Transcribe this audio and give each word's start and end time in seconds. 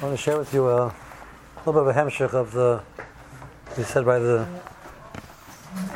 I 0.00 0.06
want 0.06 0.16
to 0.18 0.22
share 0.22 0.36
with 0.36 0.52
you 0.52 0.68
a 0.68 0.92
little 1.64 1.72
bit 1.72 1.82
of 1.82 1.86
a 1.86 1.92
hemshich 1.92 2.34
of 2.34 2.50
the, 2.50 2.82
he 3.76 3.84
said 3.84 4.04
by 4.04 4.18
the 4.18 4.46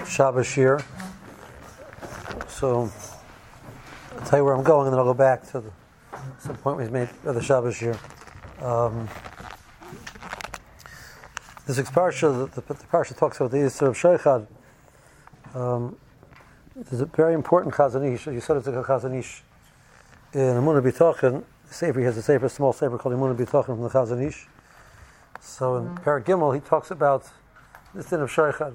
Shabbos 0.07 0.47
Shir. 0.47 0.81
So 2.47 2.91
I'll 4.17 4.27
tell 4.27 4.39
you 4.39 4.45
where 4.45 4.55
I'm 4.55 4.63
going, 4.63 4.87
and 4.87 4.93
then 4.93 5.01
I'll 5.01 5.05
go 5.05 5.15
back 5.15 5.43
to 5.51 5.61
the, 5.61 5.73
some 6.39 6.57
point 6.59 6.79
we 6.79 6.89
made 6.89 7.09
of 7.25 7.35
the 7.35 7.43
Shabbos 7.43 7.75
Shir. 7.75 7.99
Um, 8.63 9.09
this 11.67 11.79
parsha, 11.91 12.55
the, 12.55 12.61
the, 12.61 12.75
the 12.75 12.85
parsha 12.85 13.17
talks 13.17 13.39
about 13.39 13.51
the 13.51 13.59
Yisr 13.59 13.89
of 13.89 13.97
Sheikhad. 13.97 14.47
Um, 15.55 15.97
there's 16.77 17.01
a 17.01 17.07
very 17.07 17.35
important 17.35 17.75
Chazon 17.75 18.15
Ish. 18.15 18.29
You 18.29 18.41
said 18.41 18.59
it's 18.59 18.69
a 18.69 18.73
Chazon 18.73 19.19
Ish 19.19 19.43
in 20.33 20.41
Amunah 20.41 20.83
B'Tochen. 20.83 21.43
Sefer, 21.71 22.01
he 22.01 22.05
has 22.07 22.17
a 22.17 22.23
Sefer, 22.23 22.47
a 22.47 22.49
small 22.49 22.73
Sefer 22.73 22.99
called 22.99 23.15
Imun 23.15 23.37
B'Tochen 23.37 23.67
from 23.67 23.83
the 23.83 23.89
Chazon 23.89 24.27
Ish. 24.27 24.47
So 25.41 25.77
in 25.77 25.89
mm 25.89 26.03
Parak 26.03 26.25
Gimel, 26.25 26.55
he 26.55 26.61
talks 26.61 26.91
about 26.91 27.29
this 27.95 28.07
din 28.11 28.21
of 28.21 28.31
Sheikhad. 28.31 28.75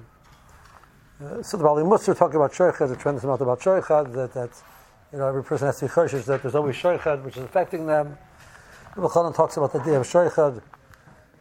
Uh, 1.22 1.42
so 1.42 1.56
the 1.56 1.64
Bali 1.64 1.82
Musar 1.82 2.16
talking 2.16 2.36
about 2.36 2.52
Sheikhad, 2.52 2.92
a 2.92 2.96
tremendous 2.96 3.24
amount 3.24 3.40
about 3.40 3.60
Sheikhad, 3.60 4.12
that, 4.14 4.32
that 4.34 4.50
you 5.12 5.18
know, 5.18 5.28
every 5.28 5.44
person 5.44 5.66
has 5.66 5.78
to 5.78 5.86
be 5.86 5.90
choshish 5.90 6.24
that 6.24 6.42
there's 6.42 6.54
always 6.54 6.76
Sheikhad, 6.76 7.22
which 7.24 7.36
is 7.36 7.44
affecting 7.44 7.86
them. 7.86 8.16
Rabbi 8.96 9.32
talks 9.32 9.56
about 9.56 9.72
the 9.72 9.80
day 9.80 9.94
of 9.94 10.02
Sheikhad. 10.02 10.62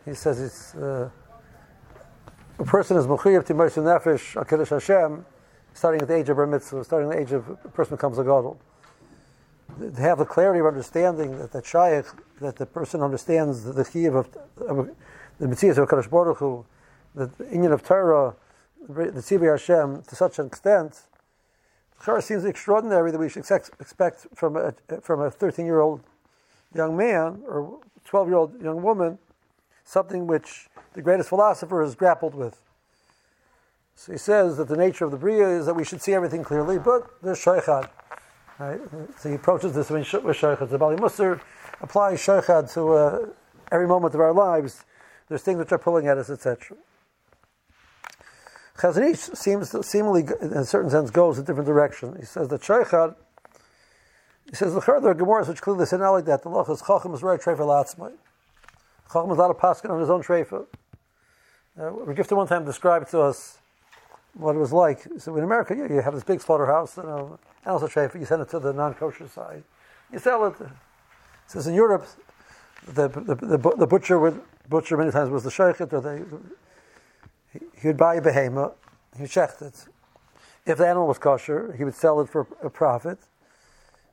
He 0.05 0.13
says 0.13 0.41
it's, 0.41 0.75
uh, 0.75 1.09
a 2.59 2.63
person 2.65 2.97
is 2.97 3.07
Mechuyev 3.07 3.45
to 3.45 3.53
Mercy 3.53 3.81
Nefesh, 3.81 4.43
Akedish 4.43 4.69
Hashem, 4.69 5.25
starting 5.73 6.01
at 6.01 6.07
the 6.07 6.15
age 6.15 6.29
of 6.29 6.37
Bar 6.37 6.47
Mitzvah, 6.47 6.83
starting 6.83 7.09
at 7.09 7.15
the 7.15 7.21
age 7.21 7.31
of 7.31 7.49
a 7.49 7.69
person 7.69 7.95
becomes 7.95 8.17
a 8.17 8.23
Gadol 8.23 8.59
to 9.79 10.01
have 10.01 10.17
the 10.17 10.25
clarity 10.25 10.59
of 10.59 10.65
understanding 10.65 11.37
that 11.39 11.51
the 11.51 11.63
shaykh, 11.63 12.05
that 12.41 12.57
the 12.57 12.65
person 12.65 13.01
understands 13.01 13.63
the, 13.63 13.83
chiyuv 13.83 14.15
of, 14.15 14.37
of 14.67 14.89
the 15.39 15.47
mitzvahs 15.47 15.77
of 15.77 15.87
Kadosh 15.87 16.09
Baruch 16.09 16.37
Hu, 16.37 16.65
the 17.15 17.29
Indian 17.51 17.71
of 17.71 17.83
Torah, 17.83 18.35
the 18.87 19.11
Tzivi 19.11 19.49
Hashem 19.49 20.03
to 20.03 20.15
such 20.15 20.39
an 20.39 20.47
extent, 20.47 21.03
it 22.05 22.21
seems 22.23 22.43
extraordinary 22.43 23.11
that 23.11 23.17
we 23.17 23.29
should 23.29 23.39
expect, 23.39 23.71
expect 23.79 24.27
from 24.35 24.57
a 24.57 24.73
from 25.01 25.21
a 25.21 25.31
13 25.31 25.65
year 25.65 25.79
old 25.79 26.01
young 26.75 26.97
man 26.97 27.41
or 27.47 27.79
12 28.03 28.27
year 28.27 28.37
old 28.37 28.61
young 28.61 28.81
woman 28.81 29.17
something 29.85 30.27
which 30.27 30.67
the 30.93 31.01
greatest 31.01 31.29
philosopher 31.29 31.81
has 31.81 31.95
grappled 31.95 32.35
with. 32.35 32.61
So 33.95 34.11
he 34.11 34.17
says 34.17 34.57
that 34.57 34.67
the 34.67 34.77
nature 34.77 35.05
of 35.05 35.11
the 35.11 35.17
Bria 35.17 35.47
is 35.47 35.65
that 35.65 35.75
we 35.75 35.83
should 35.83 36.01
see 36.01 36.13
everything 36.13 36.43
clearly, 36.43 36.79
but 36.79 37.07
there's 37.21 37.39
Shaykhad. 37.39 37.89
Right? 38.59 38.79
So 39.17 39.29
he 39.29 39.35
approaches 39.35 39.73
this 39.73 39.89
with 39.89 40.05
shaykhad. 40.05 40.69
The 40.69 40.77
Bali 40.77 40.97
Musar 40.97 41.41
applies 41.81 42.19
shaykhad 42.19 42.71
to 42.73 42.93
uh, 42.93 43.25
every 43.71 43.87
moment 43.87 44.13
of 44.13 44.21
our 44.21 44.33
lives. 44.33 44.85
There's 45.27 45.41
things 45.41 45.59
which 45.59 45.71
are 45.71 45.79
pulling 45.79 46.07
at 46.07 46.17
us, 46.17 46.29
etc. 46.29 46.77
Chazon 48.77 49.11
Ish 49.11 49.19
seems 49.37 49.87
seemingly, 49.87 50.27
in 50.41 50.53
a 50.53 50.65
certain 50.65 50.89
sense, 50.89 51.09
goes 51.09 51.39
a 51.39 51.43
different 51.43 51.67
direction. 51.67 52.15
He 52.19 52.25
says 52.25 52.47
that 52.49 52.61
shaykhad. 52.61 53.15
He 54.49 54.55
says 54.55 54.73
the 54.73 54.81
further 54.81 55.13
Gemara 55.13 55.45
which 55.45 55.61
clearly 55.61 55.85
say 55.85 55.97
not 55.97 56.11
like 56.11 56.25
that. 56.25 56.43
The 56.43 56.49
loch 56.49 56.69
is 56.69 56.81
chacham 56.81 57.13
is 57.13 57.23
right 57.23 57.39
treifa 57.39 57.59
latzmai. 57.59 58.13
Chacham 59.07 59.31
is 59.31 59.37
not 59.37 59.51
a 59.51 59.53
paskin 59.53 59.89
on 59.89 59.99
his 59.99 60.09
own 60.09 60.21
treifa. 60.21 60.65
Uh, 61.79 61.81
Regifter 61.81 62.35
one 62.35 62.47
time 62.47 62.65
described 62.65 63.09
to 63.11 63.21
us 63.21 63.57
what 64.33 64.55
it 64.55 64.59
was 64.59 64.73
like. 64.73 65.07
So 65.17 65.35
in 65.37 65.43
America, 65.43 65.75
you, 65.75 65.87
you 65.87 66.01
have 66.01 66.13
this 66.13 66.23
big 66.23 66.41
slaughterhouse, 66.41 66.97
you 66.97 67.37
also. 67.65 67.87
You 67.87 68.25
send 68.25 68.41
it 68.41 68.49
to 68.49 68.59
the 68.59 68.73
non-kosher 68.73 69.27
side. 69.27 69.63
You 70.11 70.19
sell 70.19 70.45
it. 70.45 70.55
Says 71.47 71.67
in 71.67 71.73
Europe, 71.73 72.07
the 72.87 73.07
the, 73.07 73.35
the, 73.35 73.75
the 73.77 73.87
butcher 73.87 74.19
would 74.19 74.41
butcher 74.69 74.97
many 74.97 75.11
times 75.11 75.29
was 75.29 75.43
the 75.43 75.49
sheikhet, 75.49 75.93
or 75.93 76.01
they 76.01 76.23
he 77.79 77.87
would 77.87 77.97
buy 77.97 78.15
a 78.15 78.21
behema, 78.21 78.73
he 79.17 79.27
checked 79.27 79.61
it. 79.61 79.85
If 80.65 80.77
the 80.77 80.87
animal 80.87 81.07
was 81.07 81.19
kosher, 81.19 81.73
he 81.77 81.83
would 81.83 81.95
sell 81.95 82.21
it 82.21 82.29
for 82.29 82.47
a 82.63 82.69
profit, 82.69 83.19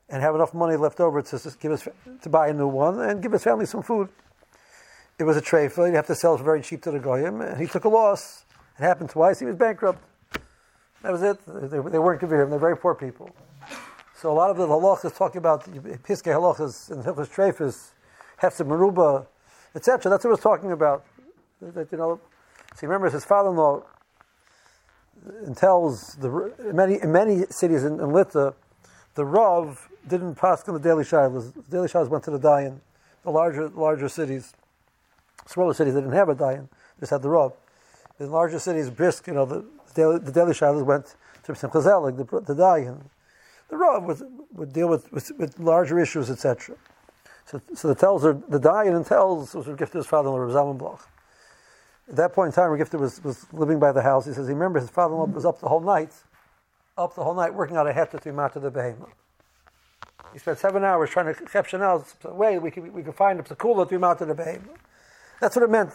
and 0.09 0.21
have 0.21 0.35
enough 0.35 0.53
money 0.53 0.75
left 0.75 0.99
over 0.99 1.21
to 1.21 1.55
give 1.59 1.71
his, 1.71 1.87
to 2.21 2.29
buy 2.29 2.49
a 2.49 2.53
new 2.53 2.67
one 2.67 2.99
and 2.99 3.21
give 3.23 3.31
his 3.31 3.43
family 3.43 3.65
some 3.65 3.81
food. 3.81 4.09
It 5.17 5.23
was 5.23 5.37
a 5.37 5.41
treifa. 5.41 5.87
You'd 5.87 5.95
have 5.95 6.07
to 6.07 6.15
sell 6.15 6.35
it 6.35 6.41
very 6.41 6.61
cheap 6.61 6.83
to 6.83 6.91
the 6.91 6.99
goyim, 6.99 7.41
and 7.41 7.59
he 7.59 7.67
took 7.67 7.85
a 7.85 7.89
loss. 7.89 8.45
It 8.77 8.83
happened 8.83 9.09
twice. 9.09 9.39
He 9.39 9.45
was 9.45 9.55
bankrupt. 9.55 10.03
That 11.03 11.11
was 11.11 11.23
it. 11.23 11.39
They, 11.47 11.79
they 11.79 11.99
weren't 11.99 12.21
Gevirim. 12.21 12.49
They're 12.49 12.59
very 12.59 12.77
poor 12.77 12.93
people. 12.93 13.29
So 14.15 14.31
a 14.31 14.33
lot 14.33 14.51
of 14.51 14.57
the 14.57 14.67
halachas 14.67 15.17
talking 15.17 15.39
about 15.39 15.63
piske 16.03 16.25
halachas 16.25 16.91
and 16.91 17.03
hilchas 17.03 17.27
treifas, 17.27 17.89
hefzer 18.39 18.67
meruba, 18.67 19.25
etc. 19.75 20.11
That's 20.11 20.23
what 20.23 20.29
was 20.29 20.39
talking 20.39 20.71
about. 20.71 21.03
That 21.59 21.91
you 21.91 21.97
know, 21.97 22.19
so 22.75 22.81
he 22.81 22.85
remembers 22.85 23.13
his 23.13 23.25
father-in-law 23.25 23.83
and 25.45 25.57
tells 25.57 26.15
the 26.15 26.53
in 26.69 26.75
many 26.75 27.01
in 27.01 27.11
many 27.11 27.45
cities 27.49 27.83
in, 27.83 27.93
in 27.93 28.13
Lita, 28.13 28.53
the 29.15 29.25
Rav 29.25 29.89
didn't 30.07 30.35
pass 30.35 30.67
on 30.67 30.75
the 30.75 30.79
daily 30.79 31.03
shilas. 31.03 31.53
The 31.53 31.61
daily 31.63 31.87
shilas 31.87 32.09
went 32.09 32.23
to 32.25 32.31
the 32.31 32.39
dayan. 32.39 32.79
The 33.23 33.31
larger 33.31 33.69
larger 33.69 34.07
cities, 34.07 34.53
smaller 35.47 35.73
cities, 35.73 35.95
they 35.95 36.01
didn't 36.01 36.15
have 36.15 36.29
a 36.29 36.35
dayan. 36.35 36.69
Just 36.99 37.09
had 37.09 37.23
the 37.23 37.29
Rav. 37.29 37.53
In 38.19 38.29
larger 38.29 38.59
cities, 38.59 38.91
brisk, 38.91 39.25
you 39.25 39.33
know, 39.33 39.45
the 39.45 39.65
the, 39.91 40.31
daily 40.31 40.53
shilas 40.53 40.85
went 40.85 41.15
to 41.43 41.55
Simcha 41.55 41.81
Zelig, 41.81 42.17
the, 42.17 42.23
the 42.23 42.53
dayan. 42.53 43.01
The 43.69 43.77
Rav 43.77 44.03
would, 44.53 44.73
deal 44.73 44.89
with, 44.89 45.11
with, 45.11 45.31
with 45.37 45.59
larger 45.59 45.99
issues, 45.99 46.29
etc. 46.29 46.75
So, 47.45 47.61
so 47.73 47.87
the 47.87 47.95
tells 47.95 48.25
are 48.25 48.33
the 48.33 48.59
dayan 48.59 48.95
and 48.95 49.05
tells 49.05 49.53
was 49.55 49.67
gifted 49.67 49.93
his 49.93 50.07
father-in-law, 50.07 50.39
Rav 50.39 50.51
Zalman 50.51 50.77
Bloch. 50.77 51.07
At 52.09 52.17
that 52.17 52.33
point 52.33 52.47
in 52.47 52.53
time, 52.53 52.71
Gifter 52.71 52.99
was, 52.99 53.23
was 53.23 53.45
living 53.53 53.79
by 53.79 53.93
the 53.93 54.01
house. 54.01 54.25
He 54.25 54.33
says 54.33 54.47
he 54.47 54.53
remembers 54.53 54.83
his 54.83 54.89
father-in-law 54.89 55.27
was 55.27 55.45
up 55.45 55.61
the 55.61 55.69
whole 55.69 55.79
night, 55.79 56.11
up 56.97 57.15
the 57.15 57.23
whole 57.23 57.35
night 57.35 57.53
working 57.53 57.77
out 57.77 57.87
a 57.87 57.93
heta 57.93 58.19
to 58.19 58.33
mata 58.33 58.59
the 58.59 58.69
behemoth. 58.69 59.13
He 60.33 60.39
spent 60.39 60.59
seven 60.59 60.83
hours 60.83 61.09
trying 61.09 61.33
to 61.33 61.45
chep 61.45 61.67
Chanel 61.67 62.05
way 62.25 62.59
we 62.59 62.69
could 62.69 62.93
we 62.93 63.01
could 63.01 63.15
find 63.15 63.39
a 63.39 63.43
psakula 63.43 63.87
to 63.87 63.97
mata 63.97 64.25
the 64.25 64.35
behemoth. 64.35 64.77
That's 65.39 65.55
what 65.55 65.63
it 65.63 65.69
meant. 65.69 65.93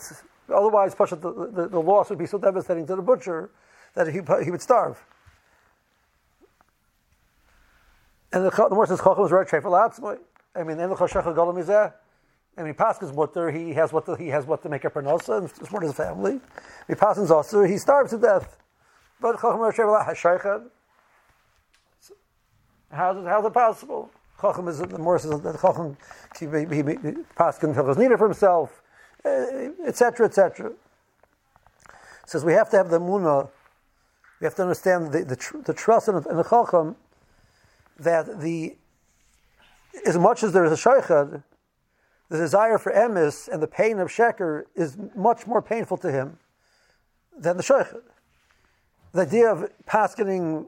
Otherwise, 0.49 0.95
the, 0.95 1.51
the, 1.53 1.69
the 1.69 1.81
loss 1.81 2.09
would 2.09 2.19
be 2.19 2.27
so 2.27 2.39
devastating 2.39 2.87
to 2.87 2.97
the 2.97 3.03
butcher 3.03 3.51
that 3.97 4.07
he, 4.07 4.21
he 4.45 4.51
would 4.51 4.63
starve. 4.63 5.03
And 8.33 8.45
the, 8.45 8.51
the 8.51 8.75
more 8.75 8.87
says 8.87 8.99
Chacham 8.99 9.23
was 9.23 9.33
right 9.33 9.49
for 9.49 9.63
latzmoy. 9.63 10.19
I 10.55 10.63
mean, 10.63 10.79
in 10.79 10.91
the 10.91 10.95
Chashach 10.95 11.25
Golam 11.35 11.59
is 11.59 11.67
there. 11.67 11.95
I 12.59 12.63
mean, 12.63 12.75
Pascha's 12.75 13.13
mutter, 13.13 13.51
he 13.51 13.73
has 13.73 13.93
what 13.93 14.07
he 14.19 14.29
has 14.29 14.47
what 14.47 14.63
to 14.63 14.69
make 14.69 14.85
a 14.85 14.91
parnasa 14.91 15.39
and 15.39 15.51
support 15.51 15.83
his 15.83 15.95
family. 15.95 16.41
He 16.87 16.95
passes 16.95 17.31
also, 17.31 17.63
he 17.65 17.79
starves 17.79 18.11
to 18.11 18.19
death. 18.19 18.59
But 19.21 19.37
Chacham 19.37 19.59
Rosh 19.59 19.77
Hashaykha. 19.77 20.65
How's 22.93 23.17
it, 23.17 23.27
how's 23.27 23.45
it 23.45 23.53
possible? 23.53 24.11
Chacham 24.41 24.69
is 24.69 24.79
the 24.79 24.99
more 24.99 25.19
says 25.19 25.41
that 25.41 25.61
Chacham 25.61 25.97
he, 26.39 26.47
he, 26.47 26.77
he 26.77 27.23
paskin 27.35 27.97
needed 27.97 28.19
for 28.19 28.27
himself, 28.27 28.83
eh, 29.25 29.71
etc. 29.87 30.27
etc. 30.27 30.73
Says 32.27 32.45
we 32.45 32.53
have 32.53 32.69
to 32.71 32.77
have 32.77 32.91
the 32.91 33.01
muna 33.01 33.49
we 34.41 34.45
have 34.45 34.55
to 34.57 34.63
understand 34.63 35.13
the, 35.13 35.25
the, 35.25 35.37
tr- 35.37 35.59
the 35.59 35.75
trust 35.75 36.09
in, 36.09 36.17
in 36.17 36.37
the 36.37 36.45
Chacham 36.45 36.97
that 37.99 38.41
the 38.41 38.77
as 40.05 40.19
much 40.19 40.43
as 40.43 40.53
there 40.53 40.65
is 40.65 40.73
a 40.73 40.77
shaykhad, 40.77 41.43
the 42.29 42.37
desire 42.37 42.77
for 42.77 42.93
emes 42.93 43.49
and 43.49 43.63
the 43.63 43.67
pain 43.67 43.99
of 43.99 44.09
sheker 44.09 44.65
is 44.75 44.99
much 45.15 45.47
more 45.47 45.63
painful 45.63 45.97
to 45.99 46.11
him 46.11 46.39
than 47.39 47.57
the 47.57 47.63
shaykhad. 47.63 48.03
The 49.13 49.23
idea 49.23 49.51
of 49.51 49.71
paskening 49.87 50.67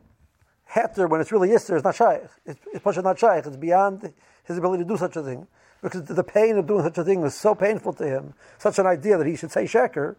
heter 0.72 1.08
when 1.08 1.20
it's 1.20 1.32
really 1.32 1.48
yister 1.48 1.76
is 1.76 1.84
not 1.84 1.96
shaykh. 1.96 2.22
It's, 2.46 2.60
it's 2.72 2.96
not 2.98 3.18
shaykh. 3.18 3.44
It's 3.44 3.56
beyond 3.56 4.12
his 4.44 4.56
ability 4.56 4.84
to 4.84 4.88
do 4.88 4.96
such 4.96 5.16
a 5.16 5.22
thing. 5.22 5.46
Because 5.82 6.04
the 6.04 6.24
pain 6.24 6.56
of 6.56 6.66
doing 6.66 6.82
such 6.82 6.98
a 6.98 7.04
thing 7.04 7.22
is 7.22 7.34
so 7.34 7.54
painful 7.54 7.92
to 7.94 8.06
him, 8.06 8.34
such 8.58 8.78
an 8.78 8.86
idea 8.86 9.16
that 9.18 9.26
he 9.26 9.36
should 9.36 9.52
say 9.52 9.64
sheker, 9.64 10.16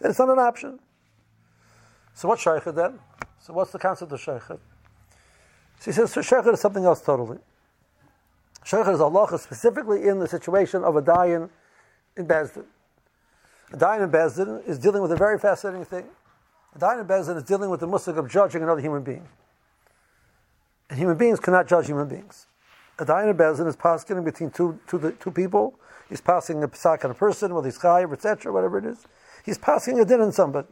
that 0.00 0.10
it's 0.10 0.18
not 0.18 0.28
an 0.28 0.38
option. 0.38 0.78
So 2.20 2.28
what's 2.28 2.44
shaykhid 2.44 2.74
then? 2.74 2.98
So 3.38 3.54
what's 3.54 3.72
the 3.72 3.78
concept 3.78 4.12
of 4.12 4.20
shaykhid? 4.20 4.58
So 5.78 5.84
he 5.86 5.92
says 5.92 6.12
so 6.12 6.20
shaykhid 6.20 6.52
is 6.52 6.60
something 6.60 6.84
else 6.84 7.00
totally. 7.00 7.38
Shaykhid 8.62 8.92
is 8.92 9.00
Allah 9.00 9.38
specifically 9.38 10.06
in 10.06 10.18
the 10.18 10.28
situation 10.28 10.84
of 10.84 10.96
a 10.96 11.00
dayan 11.00 11.48
in 12.18 12.26
Bezdin. 12.26 12.66
A 13.72 13.76
dayan 13.78 14.02
in 14.02 14.10
Bezdin 14.10 14.68
is 14.68 14.78
dealing 14.78 15.00
with 15.00 15.12
a 15.12 15.16
very 15.16 15.38
fascinating 15.38 15.86
thing. 15.86 16.04
A 16.76 16.78
dayan 16.78 17.00
in 17.00 17.06
Bezdin 17.06 17.38
is 17.38 17.42
dealing 17.42 17.70
with 17.70 17.80
the 17.80 17.86
musik 17.86 18.18
of 18.18 18.28
judging 18.28 18.62
another 18.62 18.82
human 18.82 19.02
being. 19.02 19.26
And 20.90 20.98
human 20.98 21.16
beings 21.16 21.40
cannot 21.40 21.68
judge 21.68 21.86
human 21.86 22.06
beings. 22.06 22.48
A 22.98 23.06
dayan 23.06 23.30
in 23.30 23.36
Bezdin 23.38 23.66
is 23.66 23.76
passing 23.76 24.22
between 24.22 24.50
two, 24.50 24.78
people. 25.34 25.74
He's 26.10 26.20
passing 26.20 26.62
a 26.62 26.68
psak 26.68 27.02
on 27.02 27.12
a 27.12 27.14
person, 27.14 27.54
whether 27.54 27.66
he's 27.66 27.78
chayiv, 27.78 28.12
etc., 28.12 28.52
whatever 28.52 28.76
it 28.76 28.84
is. 28.84 29.06
He's 29.42 29.56
passing 29.56 29.98
a 29.98 30.04
din 30.04 30.20
on 30.20 30.32
somebody. 30.32 30.68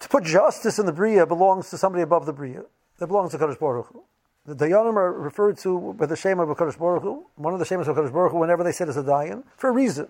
To 0.00 0.08
put 0.08 0.24
justice 0.24 0.78
in 0.78 0.86
the 0.86 0.92
Bria 0.92 1.26
belongs 1.26 1.70
to 1.70 1.78
somebody 1.78 2.02
above 2.02 2.26
the 2.26 2.32
Bria. 2.32 2.64
That 2.98 3.06
belongs 3.08 3.32
to 3.32 3.38
Kadosh 3.38 3.58
Baruch 3.58 3.88
Hu. 3.92 4.02
The 4.46 4.54
Dayanim 4.54 4.94
are 4.94 5.12
referred 5.12 5.58
to 5.58 5.94
by 5.94 6.06
the 6.06 6.16
Shem 6.16 6.38
of 6.38 6.48
HaKadosh 6.48 6.78
Baruch 6.78 7.02
Hu, 7.02 7.26
one 7.34 7.52
of 7.52 7.58
the 7.58 7.64
Shemas 7.64 7.88
of 7.88 7.96
HaKadosh 7.96 8.12
Baruch 8.12 8.32
Hu, 8.32 8.38
whenever 8.38 8.62
they 8.62 8.72
sit 8.72 8.88
as 8.88 8.96
a 8.96 9.02
Dayan, 9.02 9.42
for 9.56 9.68
a 9.70 9.72
reason. 9.72 10.08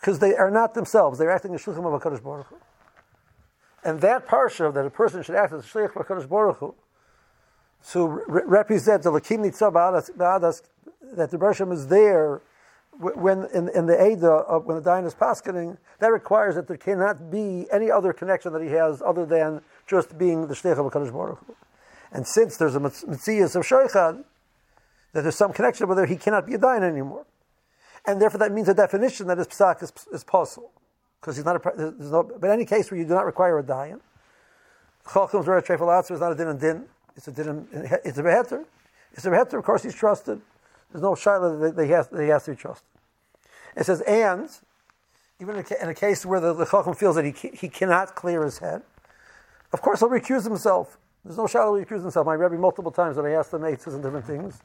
Because 0.00 0.18
they 0.18 0.34
are 0.34 0.50
not 0.50 0.72
themselves, 0.72 1.18
they're 1.18 1.30
acting 1.30 1.54
as 1.54 1.62
Shluchim 1.62 1.84
of 1.84 2.00
HaKadosh 2.00 2.22
Baruch 2.22 2.46
Hu. 2.46 2.56
And 3.84 4.00
that 4.00 4.26
parsha, 4.26 4.72
that 4.72 4.86
a 4.86 4.90
person 4.90 5.22
should 5.22 5.34
act 5.34 5.52
as 5.52 5.64
a 5.64 5.68
Shlich 5.68 5.94
of 5.94 6.06
HaKadosh 6.06 6.28
Baruch 6.28 6.58
Hu, 6.58 6.74
to 7.92 8.06
re- 8.06 8.42
represent 8.46 9.02
the 9.02 9.10
Lakim 9.10 9.40
Nitzah 9.40 9.72
Ba'adas, 9.72 10.62
that 11.14 11.30
the 11.30 11.38
Bershom 11.38 11.72
is 11.72 11.88
there 11.88 12.40
when 13.00 13.46
in, 13.54 13.70
in 13.70 13.86
the 13.86 14.00
Ada, 14.00 14.28
of, 14.28 14.66
when 14.66 14.82
the 14.82 14.88
Dayan 14.88 15.06
is 15.06 15.14
paskening, 15.14 15.78
that 16.00 16.08
requires 16.08 16.54
that 16.54 16.68
there 16.68 16.76
cannot 16.76 17.30
be 17.30 17.66
any 17.72 17.90
other 17.90 18.12
connection 18.12 18.52
that 18.52 18.62
he 18.62 18.68
has 18.68 19.00
other 19.00 19.24
than 19.24 19.62
just 19.86 20.18
being 20.18 20.46
the 20.46 20.54
Shlich 20.54 20.78
of 20.78 20.92
HaKadosh 20.92 21.12
Baruch. 21.12 21.40
And 22.12 22.26
since 22.26 22.56
there's 22.58 22.76
a 22.76 22.80
Mitzias 22.80 23.56
of 23.56 23.64
Shoichad, 23.64 24.24
that 25.12 25.22
there's 25.22 25.36
some 25.36 25.52
connection 25.52 25.88
whether 25.88 26.06
he 26.06 26.16
cannot 26.16 26.46
be 26.46 26.54
a 26.54 26.58
Dayan 26.58 26.82
anymore. 26.82 27.24
And 28.06 28.20
therefore 28.20 28.38
that 28.38 28.52
means 28.52 28.68
a 28.68 28.74
definition 28.74 29.26
that 29.28 29.38
his 29.38 29.48
psak 29.48 29.82
is, 29.82 29.92
is 30.12 30.24
possible. 30.24 30.70
Because 31.20 31.36
he's 31.36 31.44
not 31.44 31.56
a, 31.56 31.72
there's 31.76 32.12
no, 32.12 32.22
but 32.22 32.50
any 32.50 32.64
case 32.64 32.90
where 32.90 32.98
you 32.98 33.06
do 33.06 33.14
not 33.14 33.26
require 33.26 33.58
a 33.58 33.62
Dayan, 33.62 34.00
Chalchim's 35.06 35.46
Reret 35.46 35.66
Trefalatzer 35.66 36.12
is 36.12 36.20
not 36.20 36.32
a 36.32 36.34
din 36.34 36.48
and 36.48 36.60
din, 36.60 36.84
it's 37.16 37.28
a 37.28 37.32
din 37.32 37.48
and, 37.48 37.66
it's 38.04 38.18
a 38.18 38.22
beheter. 38.22 38.64
It's 39.12 39.24
a 39.24 39.30
beheter, 39.30 39.58
of 39.58 39.64
course 39.64 39.82
he's 39.82 39.94
trusted. 39.94 40.40
There's 40.92 41.02
no 41.02 41.12
shaila 41.12 41.74
that 41.74 41.84
he 41.84 41.90
that 41.90 42.22
he 42.22 42.28
has 42.28 42.44
to 42.44 42.50
be 42.50 42.56
trusted. 42.56 42.89
It 43.80 43.86
says, 43.86 44.02
and, 44.02 44.48
even 45.40 45.56
in 45.56 45.88
a 45.88 45.94
case 45.94 46.26
where 46.26 46.38
the, 46.38 46.66
Chacham 46.66 46.94
feels 46.94 47.16
that 47.16 47.24
he, 47.24 47.32
he 47.32 47.68
cannot 47.70 48.14
clear 48.14 48.44
his 48.44 48.58
head, 48.58 48.82
of 49.72 49.80
course 49.80 50.00
he'll 50.00 50.10
recuse 50.10 50.44
himself. 50.44 50.98
There's 51.24 51.38
no 51.38 51.46
shadow 51.46 51.76
he 51.76 51.82
accused 51.82 52.02
himself. 52.02 52.26
My 52.26 52.34
Rebbe 52.34 52.56
multiple 52.56 52.92
times 52.92 53.16
when 53.16 53.24
I 53.24 53.30
asked 53.30 53.50
the 53.50 53.58
mates 53.58 53.86
and 53.86 54.02
different 54.02 54.26
things, 54.26 54.60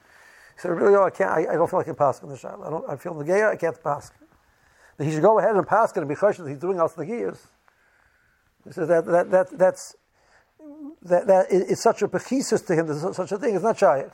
he 0.56 0.62
said, 0.62 0.72
"Really, 0.72 0.96
oh, 0.96 1.04
I 1.04 1.10
can't. 1.10 1.32
I, 1.32 1.54
I 1.54 1.56
don't 1.56 1.70
feel 1.70 1.80
like 1.80 1.88
I 1.88 1.92
can 1.92 1.96
pass 1.96 2.22
in 2.22 2.30
the 2.30 2.38
shadow. 2.38 2.64
I 2.66 2.70
don't. 2.70 2.90
I 2.90 2.96
feel 2.98 3.14
the 3.14 3.24
gear, 3.24 3.50
I 3.50 3.56
can't 3.56 3.82
pass." 3.82 4.12
That 4.98 5.06
he 5.06 5.12
should 5.12 5.22
go 5.22 5.40
ahead 5.40 5.56
and 5.56 5.68
pass 5.68 5.96
and 5.96 6.08
be 6.08 6.16
that 6.16 6.46
he's 6.48 6.60
doing 6.60 6.78
else 6.78 6.94
the 6.94 7.06
gears. 7.06 7.48
He 8.66 8.72
says 8.72 8.88
that 8.88 9.06
that, 9.06 9.32
that 9.32 9.58
that's 9.58 9.96
that 11.04 11.28
that 11.28 11.48
it's 11.50 11.82
such 11.82 12.02
a 12.02 12.08
pechisis 12.08 12.66
to 12.68 12.76
him. 12.76 12.88
There's 12.88 13.16
such 13.16 13.32
a 13.32 13.38
thing. 13.38 13.56
It's 13.56 13.64
not 13.64 13.78
shaykh. 13.78 14.08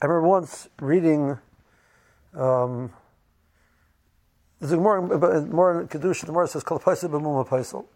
I 0.00 0.06
remember 0.06 0.28
once 0.28 0.68
reading. 0.80 1.38
Um, 2.34 2.92
there's 4.60 4.72
a 4.72 4.76
more 4.76 5.00
more 5.00 5.80
in 5.82 5.88
kedusha. 5.88 6.26
The 6.26 6.32
more 6.32 6.46
says 6.46 6.62
kol 6.64 6.78
paisel 6.78 7.86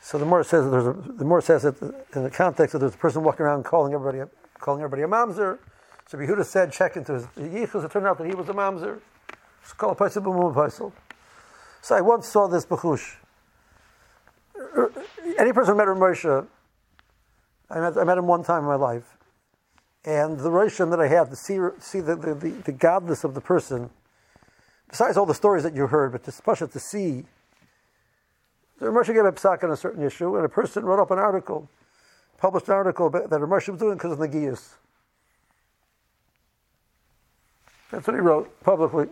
so 0.00 0.16
the 0.16 0.24
more 0.24 0.44
says 0.44 0.64
that 0.64 0.70
there's 0.70 0.86
a, 0.86 0.92
the 0.92 1.24
more 1.24 1.40
says 1.40 1.62
that 1.62 1.82
in 2.14 2.22
the 2.22 2.30
context 2.30 2.72
that 2.72 2.78
there's 2.78 2.94
a 2.94 2.98
person 2.98 3.22
walking 3.22 3.44
around 3.44 3.64
calling 3.64 3.92
everybody 3.92 4.30
calling 4.58 4.82
everybody 4.82 5.02
a 5.02 5.06
mamzer. 5.08 5.58
So 6.06 6.16
Yehuda 6.16 6.44
said, 6.46 6.72
check 6.72 6.96
into 6.96 7.12
his 7.14 7.26
yichus. 7.36 7.84
It 7.84 7.90
turned 7.90 8.06
out 8.06 8.16
that 8.18 8.26
he 8.26 8.34
was 8.34 8.48
a 8.48 8.54
mamzer. 8.54 9.00
So 9.64 9.74
call 9.76 9.90
a 9.90 9.96
paisel 9.96 10.22
b'mum 10.22 10.54
paisel. 10.54 10.92
So 11.82 11.94
I 11.94 12.00
once 12.00 12.26
saw 12.26 12.46
this 12.46 12.64
bachush. 12.64 13.16
Any 15.38 15.52
person 15.52 15.74
who 15.74 15.78
met 15.78 15.88
Moshe, 15.88 16.46
I 17.70 17.80
met, 17.80 17.96
I 17.96 18.04
met 18.04 18.18
him 18.18 18.26
one 18.26 18.42
time 18.42 18.60
in 18.60 18.64
my 18.64 18.74
life, 18.76 19.17
and 20.08 20.38
the 20.38 20.50
relation 20.50 20.88
that 20.88 21.00
I 21.00 21.06
had 21.06 21.28
to 21.28 21.36
see 21.36 21.58
see 21.80 22.00
the, 22.00 22.16
the, 22.16 22.34
the, 22.34 22.72
the 22.72 23.20
of 23.24 23.34
the 23.34 23.42
person, 23.42 23.90
besides 24.88 25.18
all 25.18 25.26
the 25.26 25.34
stories 25.34 25.62
that 25.64 25.74
you 25.74 25.86
heard, 25.86 26.12
but 26.12 26.24
to 26.24 26.66
to 26.66 26.80
see 26.80 27.24
so 28.78 28.86
Ramesh 28.86 29.06
gave 29.08 29.24
a 29.24 29.32
psak 29.32 29.64
on 29.64 29.70
a 29.70 29.76
certain 29.76 30.02
issue, 30.02 30.36
and 30.36 30.46
a 30.46 30.48
person 30.48 30.84
wrote 30.84 31.00
up 31.00 31.10
an 31.10 31.18
article, 31.18 31.68
published 32.38 32.68
an 32.68 32.74
article 32.74 33.10
that 33.10 33.28
Ramesh 33.28 33.68
was 33.68 33.80
doing 33.80 33.96
because 33.96 34.12
of 34.12 34.18
the 34.18 34.28
Giyas. 34.28 34.74
That's 37.90 38.06
what 38.06 38.14
he 38.14 38.20
wrote 38.20 38.62
publicly. 38.62 39.08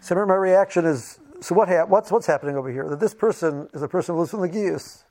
So 0.00 0.14
my 0.26 0.34
reaction 0.34 0.84
is, 0.84 1.20
so 1.40 1.54
what 1.54 1.68
ha- 1.68 1.84
what's, 1.86 2.10
what's 2.10 2.26
happening 2.26 2.56
over 2.56 2.70
here? 2.70 2.88
That 2.88 3.00
this 3.00 3.14
person 3.14 3.68
is 3.72 3.82
a 3.82 3.88
person 3.88 4.14
who 4.14 4.20
lives 4.20 4.32
from 4.32 4.40
the 4.40 4.48
Giyas. 4.48 5.04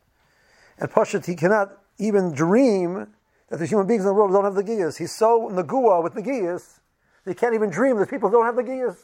And 0.77 0.91
Pashat, 0.91 1.25
he 1.25 1.35
cannot 1.35 1.71
even 1.97 2.33
dream 2.33 3.07
that 3.49 3.57
there's 3.57 3.69
human 3.69 3.87
beings 3.87 4.01
in 4.01 4.07
the 4.07 4.13
world 4.13 4.29
who 4.29 4.35
don't 4.35 4.45
have 4.45 4.55
the 4.55 4.63
Giyas. 4.63 4.97
He's 4.97 5.15
so 5.15 5.49
nagua 5.49 6.03
with 6.03 6.13
the 6.13 6.21
Giyas, 6.21 6.79
he 7.25 7.33
can't 7.33 7.53
even 7.53 7.69
dream 7.69 7.97
that 7.97 8.09
people 8.09 8.29
don't 8.29 8.45
have 8.45 8.55
the 8.55 8.63
Giyas. 8.63 8.97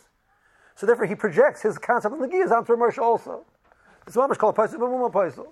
So 0.75 0.86
therefore 0.86 1.06
he 1.06 1.15
projects 1.15 1.62
his 1.62 1.77
concept 1.77 2.13
of 2.13 2.19
the 2.19 2.27
Giyas 2.27 2.51
onto 2.51 2.75
Ramesh 2.75 2.97
also. 2.97 3.45
It's 4.07 4.15
mamish 4.15 4.38
called 4.38 4.56
paisel 4.56 4.75
b'muma 4.75 5.12
paisel. 5.12 5.47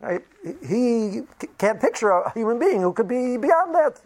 Right? 0.00 0.22
He 0.66 1.22
can't 1.58 1.80
picture 1.80 2.10
a 2.10 2.30
human 2.32 2.58
being 2.58 2.80
who 2.80 2.92
could 2.92 3.08
be 3.08 3.36
beyond 3.36 3.74
that. 3.74 4.00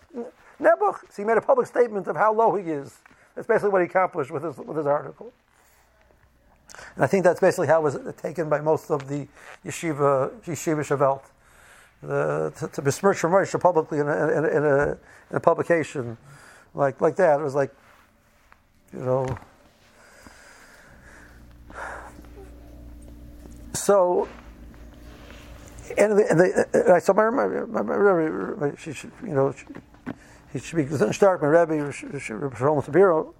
Nebuch. 0.60 1.00
So 1.10 1.22
he 1.22 1.25
made 1.25 1.37
a 1.37 1.40
public 1.40 1.66
statement 1.66 2.06
of 2.06 2.16
how 2.16 2.32
low 2.32 2.54
he 2.54 2.70
is. 2.70 2.98
That's 3.34 3.46
basically 3.46 3.70
what 3.70 3.82
he 3.82 3.87
accomplished 3.87 4.31
with 4.31 4.44
his, 4.44 4.56
with 4.56 4.76
his 4.76 4.87
article. 4.87 5.32
And 6.94 7.04
I 7.04 7.06
think 7.06 7.25
that's 7.25 7.40
basically 7.40 7.66
how 7.66 7.81
it 7.81 7.82
was 7.82 8.14
taken 8.16 8.48
by 8.48 8.60
most 8.60 8.90
of 8.90 9.08
the 9.08 9.26
yeshiva, 9.64 10.31
yeshiva 10.42 10.81
shavelt. 10.81 11.22
The, 12.02 12.52
to, 12.58 12.69
to 12.69 12.82
besmirch 12.82 13.19
Ramesh 13.19 13.58
publicly 13.61 13.99
in 13.99 14.08
a, 14.08 14.12
in, 14.12 14.44
a, 14.44 14.49
in, 14.49 14.64
a, 14.64 14.99
in 15.31 15.37
a 15.37 15.41
publication 15.41 16.17
like, 16.75 17.00
like 17.00 17.17
that. 17.17 17.41
It 17.41 17.43
was 17.43 17.55
like, 17.55 17.75
you 18.93 19.00
know, 19.00 19.26
So, 23.81 24.29
and, 25.97 26.19
the, 26.19 26.31
and 26.31 26.38
the, 26.38 26.93
I 26.94 26.99
saw 26.99 27.12
my, 27.12 27.31
my, 27.31 27.47
my, 27.67 27.82
my 27.82 28.76
she 28.76 28.93
should, 28.93 29.11
you 29.23 29.35
know, 29.35 29.52
she, 29.52 29.67
he 30.52 30.58
should 30.58 30.76
be 30.76 31.12
start 31.12 31.41
my 31.41 31.49
Rebbe, 31.49 31.91
Shalom 31.93 32.50
Sabiro. 32.82 33.32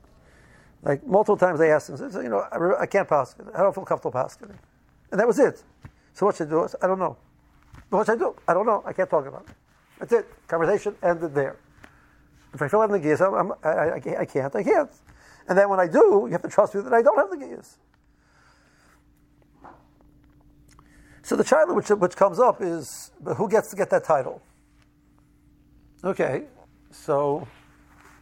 Like 0.83 1.07
multiple 1.07 1.37
times 1.37 1.59
they 1.59 1.71
asked 1.71 1.91
him, 1.91 1.97
you 2.23 2.31
know, 2.31 2.41
I, 2.51 2.83
I 2.83 2.87
can't 2.87 3.09
pass 3.09 3.37
it. 3.39 3.47
I 3.55 3.63
don't 3.63 3.75
feel 3.75 3.85
comfortable 3.85 4.13
passing 4.13 4.49
it. 4.49 4.57
And 5.11 5.21
that 5.21 5.27
was 5.27 5.39
it. 5.39 5.63
So 6.15 6.27
what 6.27 6.37
should 6.37 6.49
I 6.49 6.51
do? 6.51 6.69
I 6.83 6.87
don't 6.87 6.99
know. 6.99 7.17
What 7.91 8.07
should 8.07 8.15
I 8.15 8.19
do? 8.19 8.35
I 8.49 8.55
don't 8.55 8.67
know. 8.67 8.83
I 8.87 8.93
can't 8.93 9.11
talk 9.11 9.27
about 9.27 9.47
it. 9.49 9.55
That's 9.99 10.13
it. 10.13 10.29
Conversation 10.49 10.95
ended 11.03 11.35
there. 11.35 11.57
If 12.55 12.63
I 12.63 12.69
feel 12.69 12.81
having 12.81 12.95
the 12.95 13.01
gears, 13.01 13.21
I'm, 13.21 13.53
I, 13.63 13.69
I, 13.69 13.95
I 13.97 14.25
can't. 14.25 14.55
I 14.55 14.63
can't. 14.63 14.91
And 15.49 15.59
then 15.59 15.69
when 15.69 15.81
I 15.81 15.87
do, 15.87 16.25
you 16.27 16.33
have 16.33 16.43
to 16.43 16.49
trust 16.49 16.75
me 16.75 16.81
that 16.81 16.93
I 16.93 17.03
don't 17.03 17.19
have 17.19 17.31
the 17.31 17.37
gears. 17.37 17.77
So 21.23 21.37
the 21.37 21.45
child 21.45 21.75
which, 21.75 21.89
which 21.91 22.17
comes 22.17 22.41
up 22.41 22.61
is 22.61 23.13
who 23.37 23.49
gets 23.49 23.71
to 23.71 23.77
get 23.77 23.91
that 23.91 24.05
title? 24.05 24.43
Okay, 26.03 26.45
so 26.91 27.47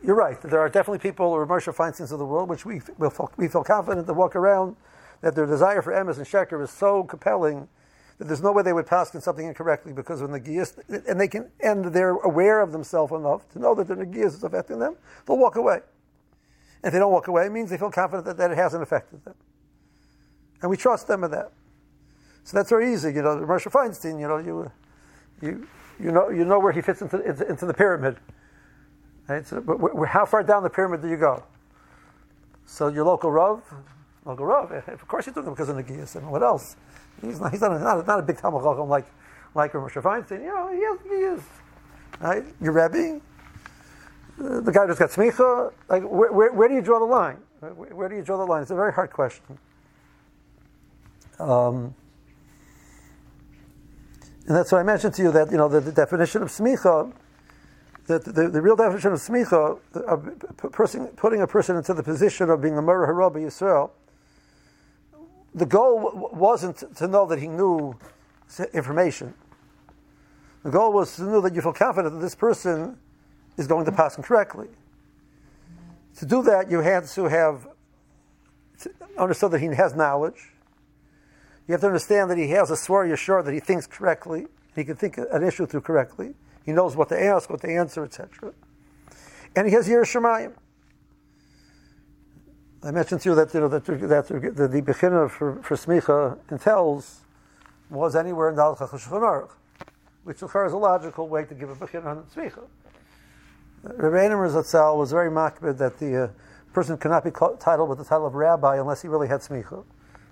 you're 0.02 0.16
right. 0.16 0.40
There 0.42 0.60
are 0.60 0.68
definitely 0.68 0.98
people 0.98 1.26
or 1.26 1.46
Moshe 1.46 1.72
Feinsteins 1.74 2.12
of 2.12 2.18
the 2.18 2.26
world 2.26 2.48
which 2.48 2.64
we, 2.64 2.82
we 2.98 3.08
feel, 3.08 3.30
we 3.36 3.48
feel 3.48 3.64
confident 3.64 4.06
to 4.06 4.12
walk 4.14 4.36
around 4.36 4.76
that 5.20 5.34
their 5.34 5.46
desire 5.46 5.80
for 5.80 5.92
emes 5.92 6.16
and 6.18 6.26
sheker 6.26 6.62
is 6.62 6.70
so 6.70 7.04
compelling 7.04 7.68
that 8.18 8.26
there's 8.26 8.42
no 8.42 8.52
way 8.52 8.62
they 8.62 8.72
would 8.72 8.86
pass 8.86 9.14
in 9.14 9.20
something 9.20 9.46
incorrectly 9.46 9.92
because 9.92 10.20
when 10.20 10.32
the 10.32 10.40
giyas 10.40 10.76
and 11.08 11.20
they 11.20 11.28
can 11.28 11.50
and 11.60 11.84
they're 11.86 12.16
aware 12.16 12.60
of 12.60 12.72
themselves 12.72 13.12
enough 13.12 13.48
to 13.50 13.58
know 13.58 13.74
that 13.74 13.86
the 13.86 13.94
giyas 13.94 14.34
is 14.34 14.44
affecting 14.44 14.78
them, 14.78 14.96
they'll 15.26 15.38
walk 15.38 15.56
away. 15.56 15.80
And 16.82 16.88
if 16.88 16.92
they 16.92 16.98
don't 16.98 17.12
walk 17.12 17.28
away, 17.28 17.46
it 17.46 17.52
means 17.52 17.70
they 17.70 17.78
feel 17.78 17.90
confident 17.90 18.26
that, 18.26 18.36
that 18.36 18.50
it 18.50 18.56
hasn't 18.56 18.82
affected 18.82 19.24
them. 19.24 19.34
And 20.62 20.70
we 20.70 20.76
trust 20.76 21.06
them 21.06 21.24
in 21.24 21.30
that. 21.30 21.52
So 22.44 22.56
that's 22.56 22.70
very 22.70 22.92
easy. 22.92 23.12
You 23.12 23.22
know, 23.22 23.36
Moshe 23.36 23.70
Feinstein. 23.70 24.20
You 24.20 24.26
know, 24.26 24.38
you 24.38 24.70
you 25.40 25.68
you 26.00 26.10
know 26.10 26.30
you 26.30 26.44
know 26.44 26.58
where 26.58 26.72
he 26.72 26.80
fits 26.80 27.02
into 27.02 27.20
into, 27.22 27.46
into 27.46 27.66
the 27.66 27.74
pyramid. 27.74 28.16
Right? 29.28 29.46
So, 29.46 29.60
but 29.60 30.06
how 30.06 30.24
far 30.24 30.42
down 30.42 30.62
the 30.62 30.70
pyramid 30.70 31.02
do 31.02 31.08
you 31.08 31.18
go? 31.18 31.44
So 32.64 32.88
your 32.88 33.04
local 33.04 33.30
rav, 33.30 33.62
local 34.28 34.46
rav. 34.46 34.70
Eh, 34.72 34.92
of 34.92 35.08
course, 35.08 35.26
you 35.26 35.32
took 35.32 35.46
him 35.46 35.54
because 35.54 35.68
of 35.68 35.76
Nagias. 35.76 36.16
And 36.16 36.30
what 36.30 36.42
else? 36.42 36.76
He's 37.20 37.40
not. 37.40 37.50
He's 37.50 37.60
not 37.60 37.72
a, 37.72 37.78
not 37.78 38.00
a, 38.00 38.06
not 38.06 38.18
a 38.20 38.22
big 38.22 38.38
Talmud 38.38 38.62
Chacham 38.62 38.88
like 38.88 39.06
like 39.54 39.72
Moshe 39.72 40.00
Feinstein. 40.00 40.42
You 40.42 40.54
know, 40.54 40.68
he. 40.70 41.08
He 41.08 41.14
is. 41.14 41.42
Right? 42.20 42.44
Your 42.60 42.72
Rebbe, 42.72 43.20
uh, 44.40 44.60
the 44.60 44.72
guy 44.72 44.86
who's 44.86 44.98
got 44.98 45.10
smicha. 45.10 45.72
Like, 45.88 46.02
where, 46.02 46.32
where, 46.32 46.52
where, 46.52 46.68
do 46.68 46.74
you 46.74 46.82
draw 46.82 46.98
the 46.98 47.04
line? 47.04 47.38
Where, 47.60 47.72
where, 47.72 48.08
do 48.08 48.16
you 48.16 48.22
draw 48.22 48.38
the 48.38 48.44
line? 48.44 48.62
It's 48.62 48.70
a 48.70 48.74
very 48.74 48.92
hard 48.92 49.12
question. 49.12 49.58
Um, 51.38 51.94
and 54.46 54.56
that's 54.56 54.72
what 54.72 54.78
I 54.78 54.82
mentioned 54.82 55.14
to 55.14 55.22
you 55.22 55.32
that 55.32 55.50
you 55.50 55.56
know 55.56 55.68
the, 55.68 55.80
the 55.80 55.92
definition 55.92 56.42
of 56.42 56.48
smicha, 56.48 57.12
that 58.06 58.24
the, 58.24 58.48
the, 58.48 58.62
real 58.62 58.74
definition 58.74 59.12
of 59.12 59.20
smicha, 59.20 59.78
of 59.94 60.72
person, 60.72 61.06
putting 61.08 61.42
a 61.42 61.46
person 61.46 61.76
into 61.76 61.94
the 61.94 62.02
position 62.02 62.50
of 62.50 62.60
being 62.60 62.76
a 62.76 62.82
Murah 62.82 63.08
Harabi 63.08 63.44
Yisrael. 63.44 63.90
The 65.54 65.66
goal 65.66 66.30
wasn't 66.32 66.96
to 66.96 67.08
know 67.08 67.26
that 67.26 67.38
he 67.38 67.48
knew 67.48 67.94
information. 68.72 69.34
The 70.62 70.70
goal 70.70 70.92
was 70.92 71.16
to 71.16 71.22
know 71.22 71.40
that 71.40 71.54
you 71.54 71.62
feel 71.62 71.72
confident 71.72 72.14
that 72.14 72.20
this 72.20 72.34
person 72.34 72.98
is 73.56 73.66
going 73.66 73.84
to 73.86 73.92
pass 73.92 74.16
correctly. 74.16 74.68
To 76.16 76.26
do 76.26 76.42
that, 76.42 76.70
you 76.70 76.80
had 76.80 77.06
to 77.08 77.24
have 77.24 77.68
understood 79.16 79.52
that 79.52 79.60
he 79.60 79.66
has 79.68 79.94
knowledge 79.94 80.52
you 81.68 81.72
have 81.72 81.82
to 81.82 81.86
understand 81.86 82.30
that 82.30 82.38
he 82.38 82.48
has 82.48 82.70
a 82.70 82.76
swar 82.76 83.06
yashar 83.06 83.44
that 83.44 83.52
he 83.52 83.60
thinks 83.60 83.86
correctly. 83.86 84.46
He 84.74 84.84
can 84.84 84.96
think 84.96 85.18
an 85.18 85.44
issue 85.44 85.66
through 85.66 85.82
correctly. 85.82 86.34
He 86.64 86.72
knows 86.72 86.96
what 86.96 87.10
to 87.10 87.22
ask, 87.22 87.50
what 87.50 87.60
to 87.60 87.68
answer, 87.68 88.04
etc. 88.04 88.52
And 89.54 89.66
he 89.66 89.74
has 89.74 89.86
Yiras 89.86 90.10
Shamayim. 90.10 90.54
I 92.82 92.90
mentioned 92.92 93.20
to 93.22 93.30
you 93.30 93.34
that 93.34 93.52
you 93.52 93.60
know 93.60 93.68
that, 93.68 93.84
that 93.84 94.28
the, 94.28 94.68
the 94.68 94.82
Bechina 94.82 95.30
for, 95.30 95.60
for 95.62 95.76
Smicha 95.76 96.38
entails 96.50 97.22
was 97.90 98.14
anywhere 98.14 98.50
in 98.50 98.56
the 98.56 98.62
Al 98.62 98.76
Shulchan 98.76 99.48
which 100.24 100.42
is 100.42 100.54
a 100.54 100.76
logical 100.76 101.26
way 101.26 101.44
to 101.44 101.54
give 101.54 101.70
a 101.70 101.74
Bechina 101.74 102.06
on 102.06 102.24
Smicha. 102.34 102.62
Rabbeinu 103.84 104.50
Zatzal 104.50 104.96
was 104.96 105.10
very 105.10 105.30
makbid 105.30 105.78
that 105.78 105.98
the 105.98 106.24
uh, 106.24 106.28
person 106.72 106.96
cannot 106.98 107.24
be 107.24 107.30
titled 107.30 107.88
with 107.88 107.98
the 107.98 108.04
title 108.04 108.26
of 108.26 108.34
rabbi 108.34 108.78
unless 108.78 109.02
he 109.02 109.08
really 109.08 109.28
had 109.28 109.40
smicha. 109.40 109.84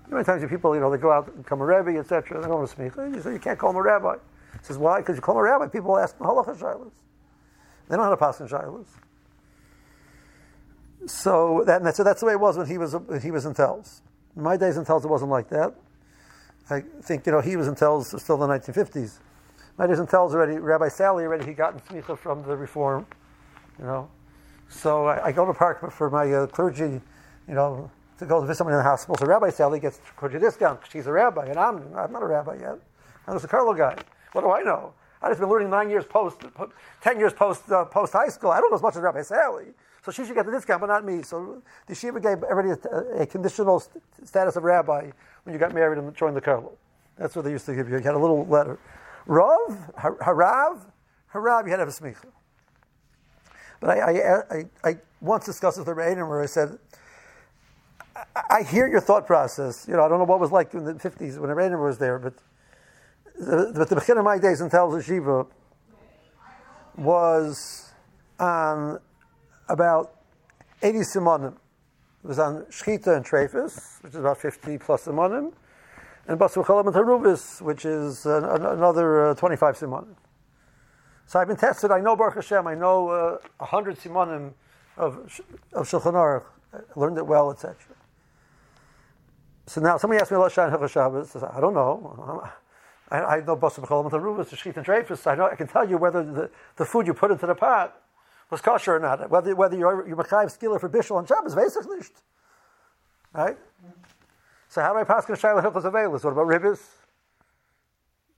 Many 0.08 0.24
times 0.24 0.44
people, 0.48 0.74
you 0.74 0.80
know, 0.80 0.90
they 0.90 0.98
go 0.98 1.10
out 1.10 1.28
and 1.28 1.42
become 1.42 1.60
a 1.60 1.64
rabbi, 1.64 1.96
etc. 1.96 2.40
They 2.40 2.48
don't 2.48 2.60
have 2.60 2.76
smicha. 2.76 3.14
You 3.14 3.22
say 3.22 3.32
you 3.32 3.38
can't 3.38 3.58
call 3.58 3.70
him 3.70 3.76
a 3.76 3.82
rabbi. 3.82 4.16
He 4.52 4.64
says 4.64 4.78
why? 4.78 5.00
Because 5.00 5.16
you 5.16 5.22
call 5.22 5.34
him 5.34 5.40
a 5.40 5.42
rabbi, 5.42 5.66
people 5.68 5.96
ask 5.98 6.16
halacha 6.18 6.56
shaylas. 6.56 6.92
They 7.88 7.96
don't 7.96 7.98
know 7.98 8.04
how 8.04 8.10
to 8.10 8.16
pass 8.16 8.40
in. 8.40 8.46
So 11.06 11.62
that, 11.66 11.94
so 11.94 12.02
that's 12.02 12.20
the 12.20 12.26
way 12.26 12.32
it 12.32 12.40
was 12.40 12.58
when 12.58 12.66
he 12.66 12.78
was 12.78 12.94
when 12.94 13.20
he 13.20 13.30
was 13.30 13.46
in 13.46 13.54
Telz. 13.54 14.00
In 14.36 14.42
my 14.42 14.56
days 14.56 14.76
in 14.76 14.84
Telz, 14.84 15.04
it 15.04 15.08
wasn't 15.08 15.30
like 15.30 15.48
that. 15.50 15.72
I 16.68 16.82
think 17.02 17.26
you 17.26 17.32
know 17.32 17.40
he 17.40 17.56
was 17.56 17.68
in 17.68 17.76
Telz 17.76 18.18
still 18.20 18.42
in 18.42 18.48
the 18.48 18.58
1950s. 18.58 19.18
My 19.78 19.86
days 19.86 20.00
in 20.00 20.06
Telz 20.06 20.32
already, 20.32 20.58
Rabbi 20.58 20.88
Sally 20.88 21.24
already 21.24 21.46
he 21.46 21.52
got 21.52 21.74
in 21.74 21.80
smicha 21.80 22.18
from 22.18 22.42
the 22.42 22.56
reform, 22.56 23.06
you 23.78 23.84
know. 23.84 24.10
So 24.68 25.06
I, 25.06 25.26
I 25.26 25.32
go 25.32 25.46
to 25.46 25.54
park 25.54 25.92
for 25.92 26.10
my 26.10 26.32
uh, 26.32 26.46
clergy, 26.48 27.00
you 27.46 27.54
know, 27.54 27.88
to 28.18 28.26
go 28.26 28.40
visit 28.40 28.56
someone 28.56 28.74
in 28.74 28.78
the 28.78 28.82
hospital. 28.82 29.16
So 29.16 29.26
Rabbi 29.26 29.50
Sally 29.50 29.78
gets 29.78 30.00
clergy 30.16 30.40
discount 30.40 30.80
because 30.80 30.90
she's 30.90 31.06
a 31.06 31.12
rabbi, 31.12 31.46
and 31.46 31.58
I'm 31.58 31.94
I'm 31.94 32.10
not 32.10 32.22
a 32.22 32.26
rabbi 32.26 32.56
yet. 32.56 32.78
I'm 33.28 33.34
just 33.34 33.44
a 33.44 33.48
Carlo 33.48 33.74
guy. 33.74 33.96
What 34.32 34.42
do 34.42 34.50
I 34.50 34.62
know? 34.62 34.92
I 35.22 35.28
just 35.28 35.38
been 35.38 35.48
learning 35.48 35.70
nine 35.70 35.88
years 35.88 36.04
post, 36.04 36.40
ten 37.00 37.20
years 37.20 37.32
post 37.32 37.70
uh, 37.70 37.84
post 37.84 38.12
high 38.12 38.28
school. 38.28 38.50
I 38.50 38.60
don't 38.60 38.70
know 38.70 38.76
as 38.76 38.82
much 38.82 38.96
as 38.96 39.02
Rabbi 39.02 39.22
Sally. 39.22 39.66
So 40.06 40.12
she 40.12 40.24
should 40.24 40.36
get 40.36 40.46
the 40.46 40.52
discount, 40.52 40.80
but 40.80 40.86
not 40.86 41.04
me. 41.04 41.22
So 41.22 41.60
the 41.88 41.94
Shiva 41.96 42.20
gave 42.20 42.44
everybody 42.44 42.80
a, 42.92 43.22
a 43.22 43.26
conditional 43.26 43.80
st- 43.80 44.04
status 44.22 44.54
of 44.54 44.62
rabbi 44.62 45.10
when 45.42 45.52
you 45.52 45.58
got 45.58 45.74
married 45.74 45.98
and 45.98 46.14
joined 46.14 46.36
the 46.36 46.40
Carlo. 46.40 46.78
That's 47.18 47.34
what 47.34 47.44
they 47.44 47.50
used 47.50 47.66
to 47.66 47.74
give 47.74 47.88
you. 47.88 47.96
You 47.96 48.02
had 48.04 48.14
a 48.14 48.18
little 48.18 48.46
letter. 48.46 48.78
Rav, 49.26 49.92
Harav, 49.98 50.82
Harav, 51.34 51.64
you 51.64 51.70
had 51.70 51.78
to 51.78 51.78
have 51.78 51.88
a 51.88 51.90
smicha. 51.90 52.26
But 53.80 53.98
I, 53.98 53.98
I, 53.98 54.58
I, 54.58 54.64
I 54.84 54.96
once 55.20 55.44
discussed 55.44 55.76
with 55.76 55.86
the 55.86 55.92
Rebbeinu 55.92 56.28
where 56.28 56.40
I 56.40 56.46
said, 56.46 56.78
I, 58.14 58.42
I 58.48 58.62
hear 58.62 58.86
your 58.86 59.00
thought 59.00 59.26
process. 59.26 59.88
You 59.88 59.94
know, 59.94 60.04
I 60.04 60.08
don't 60.08 60.18
know 60.20 60.24
what 60.24 60.36
it 60.36 60.40
was 60.40 60.52
like 60.52 60.72
in 60.72 60.84
the 60.84 60.94
50s 60.94 61.36
when 61.36 61.50
the 61.50 61.56
Rebbeinu 61.56 61.82
was 61.82 61.98
there, 61.98 62.20
but 62.20 62.34
the, 63.36 63.72
but 63.74 63.88
the 63.88 63.96
beginning 63.96 64.20
of 64.20 64.24
my 64.24 64.38
days 64.38 64.60
in 64.60 64.70
Tel 64.70 65.00
Shiva 65.00 65.46
was 66.96 67.90
on 68.38 69.00
about 69.68 70.14
80 70.82 70.98
simonim. 70.98 71.54
It 72.24 72.28
was 72.28 72.38
on 72.38 72.62
Shchita 72.64 73.16
and 73.16 73.24
Trefus, 73.24 74.02
which 74.02 74.14
is 74.14 74.18
about 74.18 74.38
50 74.38 74.78
plus 74.78 75.04
simonim, 75.04 75.52
and 76.26 76.38
Basur 76.38 76.64
Chalam 76.64 76.86
and 76.86 76.96
Harubis, 76.96 77.62
which 77.62 77.84
is 77.84 78.26
uh, 78.26 78.74
another 78.74 79.28
uh, 79.28 79.34
25 79.34 79.78
simonim. 79.78 80.16
So 81.26 81.40
I've 81.40 81.48
been 81.48 81.56
tested. 81.56 81.90
I 81.90 82.00
know 82.00 82.14
Baruch 82.14 82.34
Hashem. 82.36 82.66
I 82.66 82.74
know 82.74 83.08
uh, 83.08 83.38
a 83.58 83.62
uh, 83.62 83.66
hundred 83.66 83.98
simonim 83.98 84.52
of 84.96 85.40
of 85.72 85.88
Shulchan 85.88 86.14
Aruch. 86.14 86.44
I 86.72 86.78
learned 86.94 87.18
it 87.18 87.26
well, 87.26 87.50
etc. 87.50 87.74
So 89.66 89.80
now 89.80 89.96
somebody 89.98 90.20
asked 90.20 90.30
me 90.30 90.36
about 90.36 90.52
Shan 90.52 90.70
Shabbos. 90.88 91.34
I 91.36 91.60
don't 91.60 91.74
know. 91.74 92.48
I, 93.10 93.18
I 93.20 93.40
know 93.40 93.56
Basar 93.56 93.84
B'cholam 93.84 94.10
Taruvas, 94.10 94.48
Shechit 94.50 94.76
and 94.76 94.86
Dreyfus. 94.86 95.26
I 95.26 95.34
know. 95.34 95.48
I 95.48 95.56
can 95.56 95.66
tell 95.66 95.88
you 95.88 95.96
whether 95.96 96.24
the, 96.24 96.50
the 96.76 96.84
food 96.84 97.06
you 97.06 97.14
put 97.14 97.30
into 97.30 97.46
the 97.46 97.54
pot 97.54 98.00
was 98.50 98.60
kosher 98.60 98.96
or 98.96 99.00
not. 99.00 99.30
Whether 99.30 99.54
whether 99.54 99.76
you're 99.76 100.06
you're 100.06 100.16
Machayev 100.16 100.56
skiller 100.56 100.80
for 100.80 100.88
Bishul 100.88 101.18
and 101.18 101.28
Shabbos, 101.28 101.54
basically, 101.54 101.98
right? 103.32 103.56
So 104.68 104.82
how 104.82 104.92
do 104.92 104.98
I 104.98 105.04
pass 105.04 105.24
Shaila 105.24 105.62
Hilchos 105.62 105.84
Avelis? 105.84 106.24
What 106.24 106.32
about 106.32 106.46
ribbis? 106.46 106.80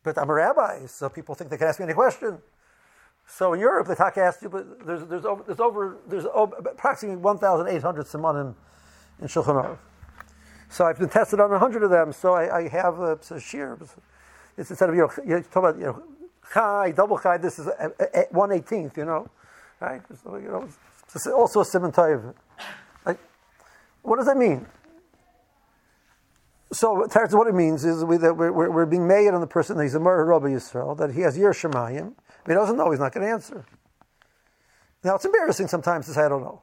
But 0.02 0.18
I'm 0.18 0.30
a 0.30 0.34
rabbi, 0.34 0.86
so 0.86 1.08
people 1.08 1.34
think 1.34 1.50
they 1.50 1.56
can 1.56 1.68
ask 1.68 1.80
me 1.80 1.84
any 1.84 1.94
question. 1.94 2.38
So 3.26 3.52
in 3.52 3.60
Europe, 3.60 3.88
the 3.88 3.94
Taka 3.94 4.20
asked 4.20 4.42
you, 4.42 4.48
but 4.48 4.86
there's, 4.86 5.04
there's, 5.04 5.24
over, 5.26 5.42
there's, 5.46 5.60
over, 5.60 5.98
there's 6.06 6.26
over, 6.32 6.56
approximately 6.56 7.16
1,800 7.16 8.06
simonim 8.06 8.54
in 9.20 9.26
Shulchan 9.26 9.62
Aruch. 9.62 9.78
So 10.70 10.86
I've 10.86 10.98
been 10.98 11.08
tested 11.08 11.40
on 11.40 11.50
100 11.50 11.82
of 11.82 11.90
them, 11.90 12.12
so 12.12 12.34
I, 12.34 12.58
I 12.58 12.68
have 12.68 12.98
a, 13.00 13.18
a 13.30 13.40
shear. 13.40 13.78
It's 14.56 14.70
instead 14.70 14.88
of, 14.88 14.94
you 14.94 15.02
know, 15.02 15.10
you 15.26 15.42
talk 15.42 15.56
about, 15.56 15.78
you 15.78 15.86
know, 15.86 16.02
chai, 16.52 16.92
double 16.92 17.18
chai, 17.18 17.36
this 17.36 17.58
is 17.58 17.66
a, 17.66 17.92
a, 17.98 18.20
a 18.20 18.26
118th, 18.32 18.96
you 18.96 19.04
know, 19.04 19.28
right? 19.80 20.02
So, 20.22 20.36
you 20.36 20.48
know, 20.48 20.68
it's 21.14 21.26
also 21.26 21.60
a 21.60 21.64
simon 21.64 21.92
Like, 23.04 23.18
what 24.02 24.16
does 24.16 24.26
that 24.26 24.36
mean? 24.36 24.66
So, 26.70 27.06
what 27.06 27.46
it 27.46 27.54
means 27.54 27.84
is 27.84 28.04
we, 28.04 28.18
that 28.18 28.36
we're, 28.36 28.52
we're, 28.52 28.86
being 28.86 29.08
made 29.08 29.28
on 29.28 29.40
the 29.40 29.46
person 29.46 29.78
that 29.78 29.84
he's 29.84 29.94
a 29.94 30.00
Mer 30.00 30.24
Rabbi 30.26 30.48
Yisrael, 30.48 30.96
that 30.98 31.14
he 31.14 31.22
has 31.22 31.38
Yer 31.38 31.52
Shemayim, 31.52 32.12
he 32.46 32.52
doesn't 32.52 32.76
know, 32.76 32.90
he's 32.90 33.00
not 33.00 33.14
going 33.14 33.26
to 33.26 33.32
answer. 33.32 33.64
Now, 35.02 35.14
it's 35.14 35.24
embarrassing 35.24 35.68
sometimes 35.68 36.06
to 36.06 36.12
say, 36.12 36.22
I 36.22 36.28
don't 36.28 36.42
know. 36.42 36.62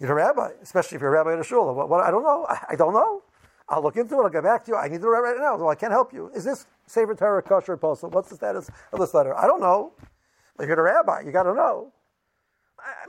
You're 0.00 0.12
a 0.12 0.14
rabbi, 0.14 0.52
especially 0.62 0.96
if 0.96 1.02
you're 1.02 1.14
a 1.14 1.18
rabbi 1.18 1.34
at 1.34 1.40
a 1.40 1.44
shul. 1.44 1.74
What, 1.74 1.88
what, 1.90 2.02
I 2.02 2.10
don't 2.10 2.22
know. 2.22 2.46
I, 2.48 2.58
I, 2.70 2.76
don't 2.76 2.94
know. 2.94 3.22
I'll 3.68 3.82
look 3.82 3.96
into 3.96 4.14
it. 4.14 4.22
I'll 4.22 4.30
get 4.30 4.42
back 4.42 4.64
to 4.64 4.70
you. 4.70 4.76
I 4.76 4.88
need 4.88 5.02
to 5.02 5.08
write 5.08 5.20
right 5.20 5.36
now. 5.38 5.58
Well, 5.58 5.68
I 5.68 5.74
can't 5.74 5.92
help 5.92 6.14
you. 6.14 6.30
Is 6.34 6.44
this 6.44 6.66
Sefer 6.86 7.14
Torah 7.14 7.42
kosher 7.42 7.74
apostle? 7.74 8.08
What's 8.08 8.30
the 8.30 8.36
status 8.36 8.70
of 8.92 8.98
this 8.98 9.12
letter? 9.12 9.36
I 9.36 9.46
don't 9.46 9.60
know. 9.60 9.92
If 10.58 10.68
you're 10.68 10.80
a 10.80 10.82
rabbi, 10.82 11.22
you 11.22 11.32
got 11.32 11.44
to 11.44 11.54
know. 11.54 11.92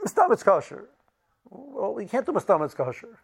Mustamit's 0.04 0.42
kosher. 0.42 0.88
Well, 1.50 2.00
you 2.00 2.08
can't 2.08 2.24
do 2.24 2.32
Mustamit's 2.32 2.74
kosher 2.74 3.18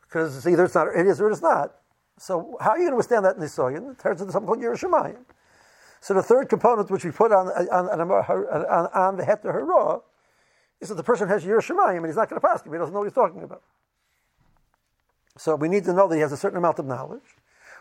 because 0.00 0.46
either 0.46 0.64
it's 0.64 0.74
not, 0.74 0.88
it 0.94 1.06
is 1.06 1.20
or 1.20 1.30
it's 1.30 1.42
not. 1.42 1.74
So 2.18 2.56
how 2.60 2.70
are 2.70 2.78
you 2.78 2.84
going 2.84 2.92
to 2.92 2.96
withstand 2.96 3.24
that 3.24 3.36
in 3.36 3.42
Nisoyan? 3.42 3.92
It 3.92 3.98
turns 3.98 4.20
into 4.20 4.32
something 4.32 4.46
called 4.46 4.60
Yerushalayim. 4.60 5.24
So 6.00 6.14
the 6.14 6.22
third 6.22 6.48
component 6.48 6.90
which 6.90 7.04
we 7.04 7.10
put 7.10 7.32
on, 7.32 7.48
on, 7.48 7.88
on, 7.88 8.00
on, 8.00 8.86
on 8.92 9.16
the 9.16 9.22
heter 9.22 10.02
is 10.80 10.88
that 10.88 10.96
the 10.96 11.02
person 11.02 11.28
has 11.28 11.44
Yer 11.44 11.60
Shemayim 11.60 11.98
and 11.98 12.06
he's 12.06 12.16
not 12.16 12.28
going 12.28 12.40
to 12.40 12.46
pass 12.46 12.64
him. 12.66 12.72
He 12.72 12.78
doesn't 12.78 12.92
know 12.92 13.00
what 13.00 13.06
he's 13.06 13.14
talking 13.14 13.42
about. 13.42 13.62
So 15.38 15.54
we 15.56 15.68
need 15.68 15.84
to 15.84 15.92
know 15.92 16.08
that 16.08 16.16
he 16.16 16.20
has 16.20 16.32
a 16.32 16.36
certain 16.36 16.58
amount 16.58 16.78
of 16.78 16.86
knowledge. 16.86 17.36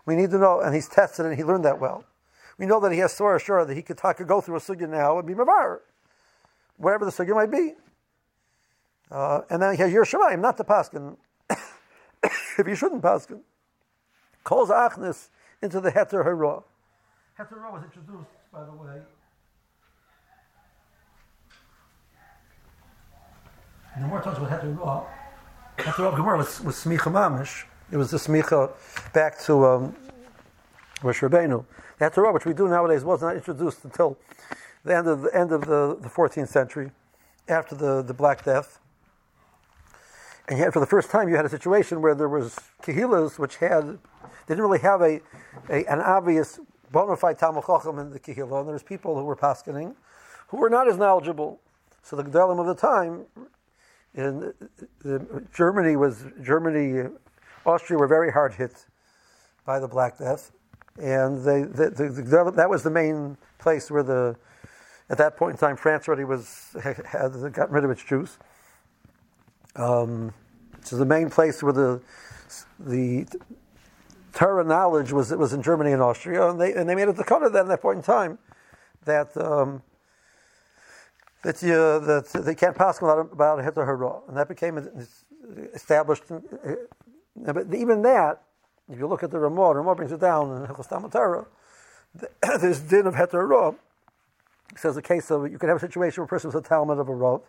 We 0.06 0.16
need 0.16 0.32
to 0.32 0.38
know, 0.38 0.62
and 0.62 0.74
he's 0.74 0.88
tested 0.88 1.26
and 1.26 1.36
he 1.36 1.44
learned 1.44 1.66
that 1.66 1.80
well. 1.80 2.06
We 2.62 2.68
know 2.68 2.80
that 2.82 2.92
he 2.92 3.00
has 3.00 3.18
Torah 3.18 3.40
sure 3.40 3.66
that 3.66 3.74
he 3.74 3.82
could 3.82 3.98
talk, 3.98 4.24
go 4.28 4.40
through 4.40 4.58
a 4.58 4.60
sugya 4.60 4.88
now 4.88 5.18
and 5.18 5.28
be 5.28 5.34
mavar, 5.34 5.80
whatever 6.78 7.06
the 7.06 7.12
sugya 7.12 7.34
might 7.34 7.50
be. 7.50 7.74
Uh, 9.10 9.42
and 9.50 9.64
then 9.64 9.76
he 9.76 9.82
has 9.82 9.92
Yer 9.92 10.06
Shemayim, 10.06 10.42
not 10.42 10.58
the 10.58 10.64
paskin. 10.64 11.18
if 11.50 12.68
he 12.68 12.76
shouldn't 12.76 13.02
paskin, 13.02 13.40
calls 14.44 14.70
achnis 14.70 15.30
into 15.64 15.82
the 15.82 15.92
heter 15.92 16.24
hara. 16.24 16.62
Heter 17.40 17.72
was 17.74 17.84
introduced, 17.84 18.30
by 18.54 18.64
the 18.64 18.74
way. 18.74 19.02
And 23.96 24.04
the 24.04 24.08
more 24.08 24.22
talks 24.22 24.38
about 24.38 24.52
Heter 24.52 24.78
Ra, 24.78 25.04
Heter 25.80 26.16
Gemara 26.16 26.38
was, 26.38 26.62
was 26.62 26.76
Smicha 26.76 27.12
Mamish. 27.12 27.64
It 27.92 27.98
was 27.98 28.12
the 28.12 28.18
Smicha 28.18 28.72
back 29.14 29.40
to 29.46 29.66
um, 29.66 29.96
Rosh 31.04 31.22
Rabbeinu. 31.22 31.66
The 32.00 32.10
Heter 32.10 32.34
which 32.34 32.46
we 32.46 32.54
do 32.54 32.68
nowadays, 32.68 33.04
was 33.04 33.22
not 33.22 33.36
introduced 33.36 33.84
until 33.84 34.18
the 34.84 34.96
end 34.96 35.08
of 35.08 35.22
the 35.22 35.36
end 35.36 35.52
of 35.52 35.62
the, 35.62 35.98
the 36.00 36.10
14th 36.10 36.48
century, 36.48 36.92
after 37.48 37.76
the, 37.76 38.02
the 38.02 38.14
Black 38.14 38.44
Death. 38.44 38.80
And 40.48 40.60
yet, 40.60 40.74
for 40.74 40.80
the 40.80 40.86
first 40.86 41.10
time, 41.10 41.30
you 41.30 41.36
had 41.36 41.46
a 41.46 41.50
situation 41.50 42.02
where 42.02 42.16
there 42.16 42.30
was 42.30 42.58
kahilas 42.82 43.40
which 43.40 43.58
had 43.58 44.00
didn't 44.48 44.64
really 44.64 44.80
have 44.80 45.02
a, 45.02 45.22
a 45.70 45.86
an 45.86 46.00
obvious 46.00 46.60
bona 46.92 47.16
fide 47.16 47.38
Talmud 47.38 47.64
Chacham 47.66 48.00
in 48.00 48.10
the 48.10 48.20
Kihila, 48.20 48.60
and 48.60 48.68
there 48.68 48.74
was 48.74 48.84
people 48.84 49.18
who 49.18 49.24
were 49.24 49.36
paskening 49.36 49.96
who 50.52 50.58
were 50.58 50.70
not 50.70 50.88
as 50.88 50.98
knowledgeable. 50.98 51.62
So 52.04 52.18
the 52.18 52.24
Gedalim 52.24 52.60
of 52.60 52.66
the 52.66 52.76
time, 52.76 53.26
in 54.14 54.54
Germany 55.54 55.96
was 55.96 56.26
Germany, 56.44 57.10
Austria 57.66 57.98
were 57.98 58.08
very 58.08 58.32
hard 58.32 58.54
hit 58.56 58.86
by 59.66 59.80
the 59.80 59.88
Black 59.88 60.18
Death, 60.18 60.52
and 61.00 61.44
they, 61.44 61.64
the, 61.64 61.90
the, 61.90 62.10
the, 62.10 62.52
that 62.56 62.70
was 62.70 62.84
the 62.84 62.92
main 62.92 63.38
place 63.60 63.90
where 63.90 64.04
the 64.04 64.36
at 65.10 65.18
that 65.18 65.38
point 65.38 65.54
in 65.54 65.58
time 65.58 65.76
France 65.76 66.08
already 66.08 66.24
was 66.24 66.76
had 66.82 67.32
gotten 67.54 67.74
rid 67.74 67.84
of 67.84 67.92
its 67.92 68.04
Jews. 68.04 68.38
Um, 69.76 70.34
so 70.84 70.96
the 70.98 71.06
main 71.06 71.30
place 71.30 71.62
where 71.62 71.74
the 71.74 72.02
the 72.80 73.28
Torah 74.34 74.64
knowledge 74.64 75.12
was 75.12 75.32
it 75.32 75.40
was 75.40 75.54
in 75.54 75.62
Germany 75.62 75.92
and 75.92 76.02
Austria, 76.02 76.50
and 76.50 76.60
they 76.60 76.74
and 76.74 76.90
they 76.90 76.96
made 76.96 77.08
a 77.08 77.14
dakota 77.14 77.50
then 77.50 77.64
at 77.64 77.68
that 77.68 77.82
point 77.82 77.98
in 77.98 78.04
time 78.04 78.40
that 79.06 79.36
um, 79.38 79.82
that 81.44 81.62
you, 81.62 81.70
that 81.70 82.30
they 82.46 82.56
can't 82.56 82.76
pass 82.76 83.00
about 83.00 83.32
about 83.32 83.60
a 83.60 83.64
heter 83.64 83.86
hara, 83.86 84.20
and 84.28 84.38
that 84.38 84.48
became 84.48 84.78
established. 85.74 86.24
Uh, 86.32 87.54
but 87.54 87.74
even 87.74 88.02
that, 88.04 88.42
if 88.92 89.00
you 89.00 89.08
look 89.08 89.24
at 89.24 89.32
the 89.32 89.40
Ramah, 89.40 89.76
Ramah 89.76 89.96
brings 89.96 90.12
it 90.12 90.20
down 90.20 90.56
in 90.56 90.68
Hilchos 90.68 91.12
Torah. 91.12 91.46
There's 92.60 92.82
din 92.82 93.08
of 93.08 93.16
heter 93.16 93.48
hara 93.48 93.76
says 94.78 94.96
the 94.96 95.02
case 95.02 95.32
of 95.32 95.52
you 95.52 95.58
could 95.58 95.70
have 95.70 95.78
a 95.78 95.82
situation 95.82 96.22
where 96.22 96.26
a 96.26 96.28
person 96.28 96.50
was 96.50 96.56
a 96.56 96.62
Talmud 96.62 96.98
of 96.98 97.10
a 97.10 97.14
Rav, 97.14 97.42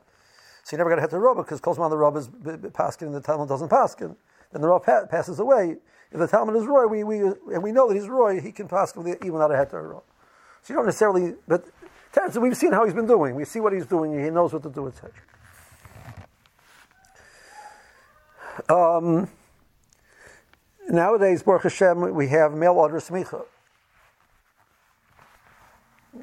so 0.64 0.74
you 0.74 0.78
never 0.78 0.90
got 0.90 1.00
hit 1.00 1.10
the 1.10 1.18
Rav 1.18 1.36
because 1.36 1.60
Kolzman 1.60 1.90
the 1.90 1.96
Rav 1.96 2.16
is 2.16 2.28
paskin 2.28 3.02
and 3.02 3.14
the 3.14 3.20
Talmud 3.20 3.48
doesn't 3.48 3.68
paskin. 3.68 4.16
Then 4.52 4.62
the 4.62 4.68
Rav 4.68 4.84
pa- 4.84 5.06
passes 5.06 5.38
away. 5.38 5.76
If 6.10 6.18
the 6.18 6.26
Talmud 6.26 6.56
is 6.56 6.66
Roy, 6.66 6.86
we, 6.86 7.04
we, 7.04 7.20
and 7.20 7.62
we 7.62 7.72
know 7.72 7.88
that 7.88 7.94
he's 7.94 8.08
Roy, 8.08 8.40
he 8.40 8.52
can 8.52 8.68
paskin 8.68 9.08
even 9.16 9.32
without 9.32 9.50
a 9.50 9.54
heter 9.54 9.94
Rav. 9.94 10.02
So 10.62 10.72
you 10.72 10.76
don't 10.76 10.86
necessarily, 10.86 11.34
but 11.48 11.64
we've 12.40 12.56
seen 12.56 12.72
how 12.72 12.84
he's 12.84 12.94
been 12.94 13.06
doing. 13.06 13.34
We 13.34 13.44
see 13.44 13.60
what 13.60 13.72
he's 13.72 13.86
doing. 13.86 14.22
He 14.22 14.30
knows 14.30 14.52
what 14.52 14.62
to 14.64 14.70
do, 14.70 14.88
etc. 14.88 15.10
Um, 18.68 19.28
nowadays, 20.92 21.42
Baruch 21.42 21.64
Hashem, 21.64 22.14
we 22.14 22.28
have 22.28 22.52
mail 22.52 22.74
order 22.74 22.98
smicha. 22.98 23.44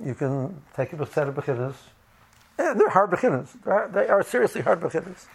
You 0.04 0.14
can 0.14 0.62
take 0.76 0.94
a 0.94 1.06
set 1.06 1.28
of 1.28 1.36
beginners. 1.36 1.76
Yeah, 2.58 2.74
they're 2.76 2.90
hard 2.90 3.10
beginners. 3.10 3.56
They 3.64 4.08
are 4.08 4.24
seriously 4.24 4.62
hard 4.62 4.82
beginners. 4.82 5.28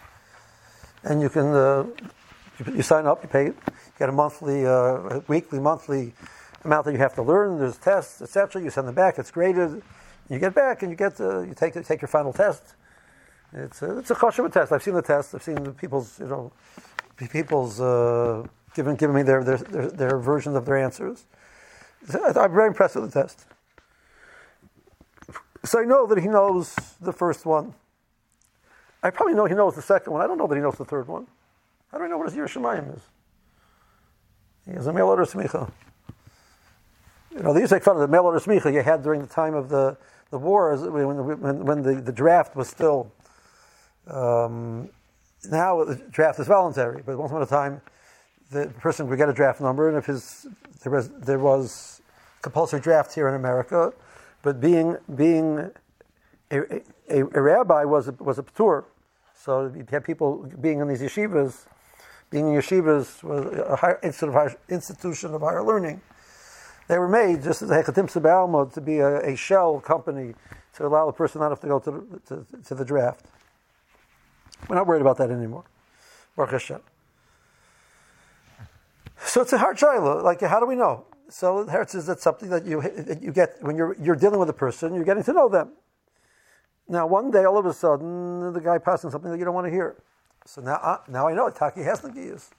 And 1.03 1.21
you 1.21 1.29
can, 1.29 1.47
uh, 1.47 1.87
you, 2.73 2.83
sign 2.83 3.07
up, 3.07 3.23
you 3.23 3.29
pay, 3.29 3.45
you 3.47 3.57
get 3.99 4.09
a 4.09 4.12
monthly, 4.12 4.64
uh, 4.64 5.21
weekly, 5.26 5.59
monthly 5.59 6.14
amount 6.64 6.87
that 6.87 6.93
you 6.93 6.99
have 6.99 7.14
to 7.14 7.23
learn. 7.23 7.59
There's 7.59 7.76
tests, 7.76 8.23
etc. 8.23 8.62
You 8.62 8.71
send 8.71 8.88
them 8.88 8.95
back. 8.95 9.19
It's 9.19 9.31
graded. 9.31 9.83
You 10.31 10.38
get 10.38 10.55
back 10.55 10.83
and 10.83 10.91
you 10.91 10.97
get, 10.97 11.21
uh, 11.21 11.41
you 11.41 11.55
take, 11.55 11.75
take 11.85 12.00
your 12.00 12.09
final 12.09 12.33
test. 12.33 12.75
It's 13.53 13.83
a, 13.83 13.99
it's 13.99 14.11
a 14.11 14.49
test. 14.50 14.73
I've 14.73 14.83
seen 14.83 14.95
the 14.95 15.03
test. 15.03 15.35
I've 15.35 15.43
seen 15.43 15.62
the 15.62 15.73
people's, 15.73 16.19
you 16.19 16.26
know, 16.26 16.53
people's 17.17 17.81
uh, 17.81 18.47
giving, 18.75 18.97
giving 18.97 19.16
me 19.16 19.23
their, 19.23 19.43
their, 19.43 19.59
their, 19.59 19.90
their 19.90 20.19
versions 20.19 20.57
of 20.57 20.66
their 20.66 20.76
answers. 20.76 21.26
I'm 22.12 22.52
very 22.52 22.66
impressed 22.66 22.97
with 22.97 23.12
the 23.12 23.23
test. 23.23 23.47
So 25.64 25.81
I 25.81 25.85
know 25.85 26.07
that 26.07 26.19
he 26.19 26.28
knows 26.28 26.75
the 27.00 27.12
first 27.12 27.47
one. 27.47 27.75
I 29.02 29.11
probably 29.11 29.35
know 29.35 29.47
he 29.47 29.54
knows 29.54 29.75
the 29.75 29.83
second 29.83 30.12
one. 30.12 30.23
I 30.23 30.26
don't 30.26 30.38
know 30.38 30.47
that 30.47 30.54
he 30.54 30.61
knows 30.61 30.76
the 30.76 30.85
third 30.85 31.09
one. 31.09 31.26
How 31.90 31.99
do 31.99 32.04
I 32.04 32.09
know 32.09 32.19
what 32.19 32.31
his 32.31 32.37
Yerushalayim 32.37 32.95
is? 32.95 33.02
He 34.66 34.73
has 34.73 34.87
a 34.87 34.93
mail 34.93 35.07
order 35.07 35.25
smicha. 35.25 35.71
You 37.31 37.40
know, 37.40 37.52
they 37.52 37.61
used 37.61 37.71
to 37.71 37.76
make 37.76 37.83
fun 37.83 37.97
of 37.97 38.02
the 38.02 38.09
mail 38.09 38.25
order 38.25 38.38
smicha 38.38 38.73
you 38.73 38.83
had 38.83 39.02
during 39.02 39.21
the 39.21 39.26
time 39.26 39.54
of 39.54 39.69
the, 39.69 39.97
the 40.31 40.38
war, 40.38 40.76
when, 40.76 41.40
when, 41.40 41.64
when 41.64 41.83
the, 41.83 42.00
the 42.00 42.12
draft 42.12 42.57
was 42.57 42.69
still. 42.69 43.11
Um, 44.07 44.88
now 45.50 45.85
the 45.85 45.97
draft 45.97 46.38
is 46.40 46.47
voluntary, 46.47 47.02
but 47.04 47.16
once 47.16 47.31
upon 47.31 47.43
a 47.43 47.47
time, 47.47 47.81
the 48.55 48.69
person 48.81 49.09
would 49.09 49.19
get 49.19 49.29
a 49.29 49.33
draft 49.33 49.61
number, 49.61 49.89
and 49.89 49.99
if 49.99 50.07
his 50.07 50.47
there 50.83 50.93
was 50.93 51.11
there 51.11 51.39
was 51.39 52.01
compulsory 52.43 52.81
draft 52.81 53.15
here 53.15 53.29
in 53.29 53.35
America, 53.35 53.93
but 54.43 54.61
being 54.61 54.97
being 55.15 55.71
a, 56.51 56.61
a, 57.11 57.21
a 57.21 57.43
rabbi 57.43 57.85
was 57.85 58.09
a, 58.09 58.13
was 58.13 58.39
a 58.39 58.45
tour, 58.55 58.87
so 59.35 59.73
you 59.75 59.85
had 59.91 60.05
people 60.05 60.49
being 60.61 60.81
in 60.81 60.89
these 60.89 61.03
yeshivas, 61.03 61.67
being 62.31 62.49
in 62.49 62.61
yeshivas 62.61 63.23
was 63.23 63.45
a 63.59 63.77
higher, 63.77 64.59
institution 64.69 65.35
of 65.35 65.41
higher 65.41 65.63
learning. 65.63 66.01
They 66.87 66.99
were 66.99 67.09
made 67.09 67.43
just 67.43 67.63
as 67.63 67.71
a 67.71 67.83
Hechatim 67.83 68.13
Sebalma 68.13 68.73
to 68.75 68.81
be 68.81 68.99
a, 68.99 69.33
a, 69.33 69.37
shell 69.37 69.81
company 69.81 70.35
to 70.75 70.87
allow 70.87 71.07
the 71.07 71.13
person 71.13 71.41
not 71.41 71.51
have 71.51 71.61
to 71.61 71.67
go 71.67 71.79
to 71.79 71.91
the, 71.91 72.21
to, 72.29 72.63
to 72.67 72.75
the 72.75 72.85
draft. 72.85 73.27
We're 74.69 74.77
not 74.77 74.87
worried 74.87 75.01
about 75.01 75.17
that 75.19 75.31
anymore. 75.31 75.65
Baruch 76.37 76.53
Hashem. 76.53 76.81
So 79.35 79.41
it's 79.41 79.53
a 79.53 79.59
hard 79.59 79.76
trial. 79.76 80.23
Like, 80.23 80.43
how 80.43 80.61
do 80.61 80.67
we 80.67 80.76
know? 80.76 81.07
So 81.29 81.67
Hertz 81.67 81.97
is 81.97 82.07
that 82.07 82.21
something 82.21 82.50
that 82.50 82.64
you 82.64 82.81
you 83.21 83.33
get 83.33 83.57
when 83.62 83.76
you're 83.76 83.97
you're 84.00 84.14
dealing 84.14 84.38
with 84.38 84.49
a 84.49 84.53
person, 84.53 84.95
you're 84.95 85.03
getting 85.03 85.25
to 85.25 85.33
know 85.33 85.49
them. 85.49 85.73
Now, 86.87 87.09
one 87.09 87.33
day, 87.33 87.43
all 87.43 87.59
of 87.59 87.67
a 87.67 87.73
sudden, 87.73 88.53
the 88.53 88.61
guy 88.61 88.79
passing 88.79 89.11
something 89.11 89.33
that 89.33 89.38
you 89.38 89.45
don't 89.45 89.53
want 89.55 89.67
to 89.67 89.73
hear. 89.73 89.97
So 90.47 90.61
now, 90.61 90.75
uh, 90.75 90.99
now 91.09 91.26
I 91.26 91.35
know 91.35 91.50
Taki 91.50 91.83
has 91.83 92.00
nagiyas. 92.03 92.50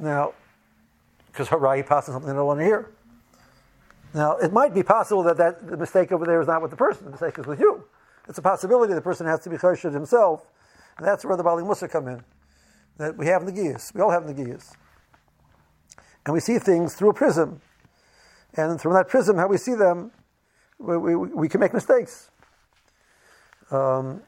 Now, 0.00 0.32
because 1.28 1.46
Harai 1.46 1.86
passing 1.86 2.12
something 2.12 2.32
I 2.32 2.34
don't 2.34 2.46
want 2.46 2.58
to 2.58 2.64
hear. 2.64 2.90
Now, 4.12 4.38
it 4.38 4.52
might 4.52 4.74
be 4.74 4.82
possible 4.82 5.22
that, 5.22 5.36
that 5.36 5.68
the 5.68 5.76
mistake 5.76 6.10
over 6.10 6.26
there 6.26 6.40
is 6.40 6.48
not 6.48 6.62
with 6.62 6.72
the 6.72 6.76
person, 6.76 7.04
the 7.04 7.10
mistake 7.12 7.38
is 7.38 7.46
with 7.46 7.60
you. 7.60 7.84
It's 8.28 8.38
a 8.38 8.42
possibility 8.42 8.92
the 8.92 9.00
person 9.00 9.24
has 9.28 9.38
to 9.44 9.50
be 9.50 9.56
choshed 9.56 9.92
himself, 9.92 10.50
and 10.96 11.06
that's 11.06 11.24
where 11.24 11.36
the 11.36 11.44
Bali 11.44 11.62
Musa 11.62 11.86
come 11.86 12.08
in. 12.08 12.24
That 12.98 13.16
we 13.16 13.26
have 13.26 13.42
in 13.42 13.54
the 13.54 13.60
nagiyas. 13.60 13.94
We 13.94 14.00
all 14.00 14.10
have 14.10 14.26
in 14.26 14.34
the 14.34 14.42
nagiyas 14.42 14.74
and 16.28 16.34
we 16.34 16.40
see 16.40 16.58
things 16.58 16.94
through 16.94 17.08
a 17.08 17.14
prism. 17.14 17.62
And 18.54 18.78
through 18.78 18.92
that 18.92 19.08
prism, 19.08 19.38
how 19.38 19.46
we 19.46 19.56
see 19.56 19.74
them, 19.74 20.10
we, 20.78 20.98
we, 20.98 21.16
we 21.16 21.48
can 21.48 21.58
make 21.58 21.72
mistakes. 21.72 22.30
Um, 23.70 24.20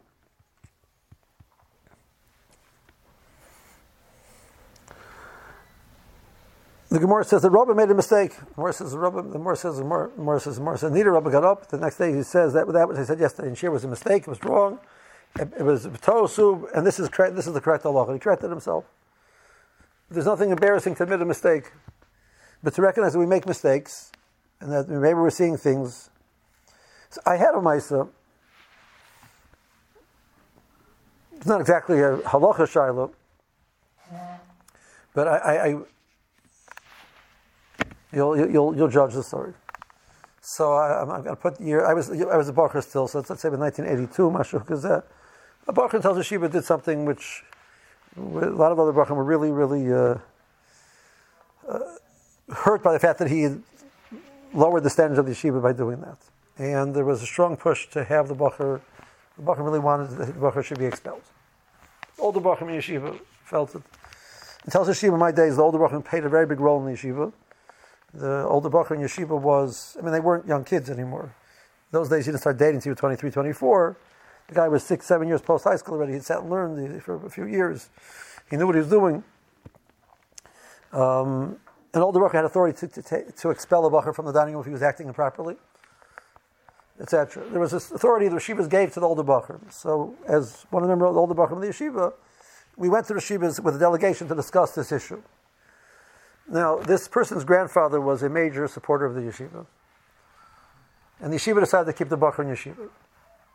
the 6.88 6.98
Gemara 6.98 7.22
says 7.22 7.42
that 7.42 7.50
Rabbi 7.50 7.74
made 7.74 7.90
a 7.90 7.94
mistake. 7.94 8.34
The 8.38 8.54
Gemara 8.54 8.72
says 8.72 8.92
the 8.92 8.98
Gemara 8.98 9.56
says 9.56 9.76
the 9.76 9.82
Gemara 9.82 10.40
says 10.40 10.56
Gemara 10.58 10.78
says 10.78 10.92
neither 10.92 11.12
Rabbi 11.12 11.30
got 11.30 11.44
up. 11.44 11.68
The 11.68 11.76
next 11.76 11.98
day 11.98 12.14
he 12.14 12.22
says 12.22 12.54
that 12.54 12.66
that 12.72 12.88
what 12.88 12.96
I 12.96 13.04
said 13.04 13.20
yesterday 13.20 13.48
in 13.48 13.54
Shir 13.54 13.70
was 13.70 13.84
a 13.84 13.88
mistake. 13.88 14.22
It 14.22 14.28
was 14.28 14.42
wrong. 14.42 14.78
It, 15.38 15.52
it 15.58 15.62
was 15.62 15.86
tosu, 15.86 16.66
and 16.74 16.86
this 16.86 16.98
is. 16.98 17.08
This 17.08 17.46
is 17.46 17.54
the 17.54 17.60
correct 17.60 17.84
halacha. 17.84 18.12
He 18.12 18.18
corrected 18.18 18.50
himself. 18.50 18.84
There's 20.10 20.26
nothing 20.26 20.50
embarrassing 20.50 20.96
to 20.96 21.04
admit 21.04 21.22
a 21.22 21.24
mistake, 21.24 21.70
but 22.62 22.74
to 22.74 22.82
recognize 22.82 23.12
that 23.12 23.20
we 23.20 23.26
make 23.26 23.46
mistakes 23.46 24.10
and 24.60 24.72
that 24.72 24.88
maybe 24.88 25.14
we're 25.14 25.30
seeing 25.30 25.56
things. 25.56 26.10
So 27.10 27.20
I 27.24 27.36
had 27.36 27.54
a 27.54 27.58
Maisa. 27.58 28.08
It's 31.36 31.46
not 31.46 31.60
exactly 31.60 32.00
a 32.00 32.18
halacha 32.18 32.68
shiloh, 32.68 33.12
but 35.14 35.28
I, 35.28 35.36
I, 35.36 35.66
I 35.66 35.76
you'll, 38.12 38.36
you'll, 38.36 38.76
you'll 38.76 38.88
judge 38.88 39.14
the 39.14 39.22
story. 39.22 39.54
So 40.42 40.72
I, 40.72 41.02
am 41.02 41.08
going 41.08 41.24
to 41.24 41.36
put 41.36 41.60
year. 41.60 41.86
I 41.86 41.94
was 41.94 42.10
I 42.10 42.36
was 42.36 42.48
a 42.48 42.52
bacher 42.52 42.82
still, 42.82 43.06
so 43.06 43.18
let's 43.18 43.40
say 43.40 43.48
in 43.48 43.60
1982, 43.60 44.30
Mashu 44.30 44.66
Gazette. 44.66 45.04
A 45.70 45.72
bacher 45.72 46.02
tells 46.02 46.18
a 46.18 46.24
Shiva 46.24 46.48
did 46.48 46.64
something 46.64 47.04
which 47.04 47.44
a 48.16 48.20
lot 48.20 48.72
of 48.72 48.80
other 48.80 48.92
brachim 48.92 49.14
were 49.14 49.22
really, 49.22 49.52
really 49.52 49.92
uh, 49.92 50.18
uh, 51.68 51.78
hurt 52.52 52.82
by 52.82 52.92
the 52.92 52.98
fact 52.98 53.20
that 53.20 53.30
he 53.30 53.50
lowered 54.52 54.82
the 54.82 54.90
standards 54.90 55.20
of 55.20 55.26
the 55.26 55.32
yeshiva 55.32 55.62
by 55.62 55.72
doing 55.72 56.00
that. 56.00 56.18
And 56.58 56.92
there 56.92 57.04
was 57.04 57.22
a 57.22 57.26
strong 57.26 57.56
push 57.56 57.86
to 57.90 58.02
have 58.02 58.26
the 58.26 58.34
bacher, 58.34 58.80
the 59.36 59.44
bacher 59.44 59.64
really 59.64 59.78
wanted 59.78 60.10
that 60.18 60.26
the 60.26 60.40
bacher 60.40 60.64
should 60.64 60.80
be 60.80 60.86
expelled. 60.86 61.22
Older 62.18 62.40
brachim 62.40 62.62
in 62.62 62.80
yeshiva 62.80 63.20
felt 63.44 63.72
it. 63.76 63.82
It 64.66 64.72
tells 64.72 64.88
yeshiva 64.88 65.12
in 65.12 65.20
my 65.20 65.30
days, 65.30 65.54
the 65.54 65.62
older 65.62 65.78
brachim 65.78 66.04
played 66.04 66.24
a 66.24 66.28
very 66.28 66.46
big 66.46 66.58
role 66.58 66.84
in 66.84 66.92
the 66.92 66.98
yeshiva. 66.98 67.32
The 68.12 68.44
older 68.44 68.70
bacher 68.70 68.96
in 68.96 69.02
yeshiva 69.02 69.40
was, 69.40 69.96
I 70.00 70.02
mean, 70.02 70.10
they 70.10 70.18
weren't 70.18 70.48
young 70.48 70.64
kids 70.64 70.90
anymore. 70.90 71.32
Those 71.92 72.08
days, 72.08 72.26
you 72.26 72.32
didn't 72.32 72.40
start 72.40 72.58
dating 72.58 72.76
until 72.78 72.90
you 72.90 72.94
were 72.94 73.16
23, 73.16 73.30
24 73.30 73.96
the 74.50 74.56
guy 74.56 74.68
was 74.68 74.82
six, 74.82 75.06
seven 75.06 75.28
years 75.28 75.40
post 75.40 75.64
high 75.64 75.76
school 75.76 75.94
already. 75.94 76.14
He'd 76.14 76.24
sat 76.24 76.40
and 76.40 76.50
learned 76.50 77.02
for 77.02 77.24
a 77.24 77.30
few 77.30 77.46
years. 77.46 77.88
He 78.50 78.56
knew 78.56 78.66
what 78.66 78.74
he 78.74 78.80
was 78.80 78.90
doing. 78.90 79.22
Um, 80.92 81.60
an 81.94 82.02
older 82.02 82.18
Bacher 82.18 82.32
had 82.32 82.44
authority 82.44 82.88
to, 82.88 83.02
to, 83.02 83.32
to, 83.32 83.50
expel 83.50 83.86
a 83.86 83.90
Bacher 83.90 84.12
from 84.14 84.26
the 84.26 84.32
dining 84.32 84.54
room 84.54 84.62
if 84.62 84.66
he 84.66 84.72
was 84.72 84.82
acting 84.82 85.06
improperly, 85.06 85.56
etc. 87.00 87.48
There 87.48 87.60
was 87.60 87.70
this 87.70 87.92
authority 87.92 88.26
the 88.26 88.36
yeshivas 88.36 88.68
gave 88.68 88.92
to 88.94 89.00
the 89.00 89.06
older 89.06 89.22
Bacher. 89.22 89.60
So, 89.72 90.16
as 90.26 90.66
one 90.70 90.82
of 90.82 90.88
member 90.88 91.06
of 91.06 91.14
the 91.14 91.20
older 91.20 91.34
Bacher 91.34 91.52
of 91.52 91.60
the 91.60 91.68
yeshiva, 91.68 92.12
we 92.76 92.88
went 92.88 93.06
to 93.06 93.14
the 93.14 93.20
yeshivas 93.20 93.62
with 93.62 93.76
a 93.76 93.78
delegation 93.78 94.26
to 94.26 94.34
discuss 94.34 94.74
this 94.74 94.90
issue. 94.90 95.22
Now, 96.48 96.78
this 96.78 97.06
person's 97.06 97.44
grandfather 97.44 98.00
was 98.00 98.24
a 98.24 98.28
major 98.28 98.66
supporter 98.66 99.06
of 99.06 99.14
the 99.14 99.20
yeshiva. 99.20 99.66
And 101.20 101.32
the 101.32 101.36
yeshiva 101.36 101.60
decided 101.60 101.86
to 101.86 101.92
keep 101.92 102.08
the 102.08 102.18
Bacher 102.18 102.40
in 102.40 102.48
yeshiva. 102.48 102.88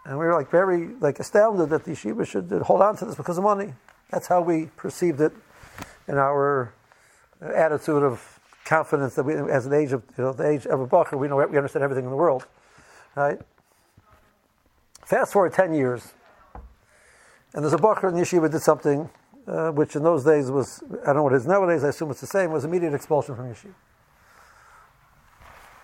And 0.05 0.19
we 0.19 0.25
were 0.25 0.33
like 0.33 0.51
very 0.51 0.89
like 0.99 1.19
astounded 1.19 1.69
that 1.69 1.83
the 1.83 1.91
yeshiva 1.91 2.27
should 2.27 2.51
hold 2.61 2.81
on 2.81 2.95
to 2.97 3.05
this 3.05 3.15
because 3.15 3.37
of 3.37 3.43
money. 3.43 3.73
That's 4.11 4.27
how 4.27 4.41
we 4.41 4.67
perceived 4.77 5.19
it 5.19 5.33
in 6.07 6.15
our 6.15 6.73
attitude 7.41 8.03
of 8.03 8.39
confidence 8.65 9.15
that 9.15 9.23
we, 9.23 9.33
as 9.35 9.65
an 9.65 9.73
age 9.73 9.93
of 9.93 10.03
you 10.17 10.23
know, 10.23 10.33
the 10.33 10.47
age 10.47 10.65
of 10.67 10.79
a 10.79 10.87
bacher, 10.87 11.17
we 11.17 11.27
know 11.27 11.37
we 11.37 11.57
understand 11.57 11.83
everything 11.83 12.05
in 12.05 12.11
the 12.11 12.15
world, 12.15 12.45
right? 13.15 13.39
Fast 15.05 15.33
forward 15.33 15.53
ten 15.53 15.73
years, 15.73 16.13
and 17.53 17.63
there's 17.63 17.73
a 17.73 17.77
bacher 17.77 18.09
in 18.09 18.15
the 18.15 18.21
yeshiva 18.21 18.51
did 18.51 18.61
something 18.61 19.09
uh, 19.47 19.71
which 19.71 19.95
in 19.95 20.03
those 20.03 20.23
days 20.23 20.49
was 20.51 20.83
I 21.03 21.07
don't 21.07 21.17
know 21.17 21.23
what 21.23 21.33
it 21.33 21.37
is 21.37 21.47
nowadays. 21.47 21.83
I 21.83 21.89
assume 21.89 22.11
it's 22.11 22.21
the 22.21 22.27
same. 22.27 22.51
Was 22.51 22.65
immediate 22.65 22.93
expulsion 22.93 23.35
from 23.35 23.53
yeshiva. 23.53 23.73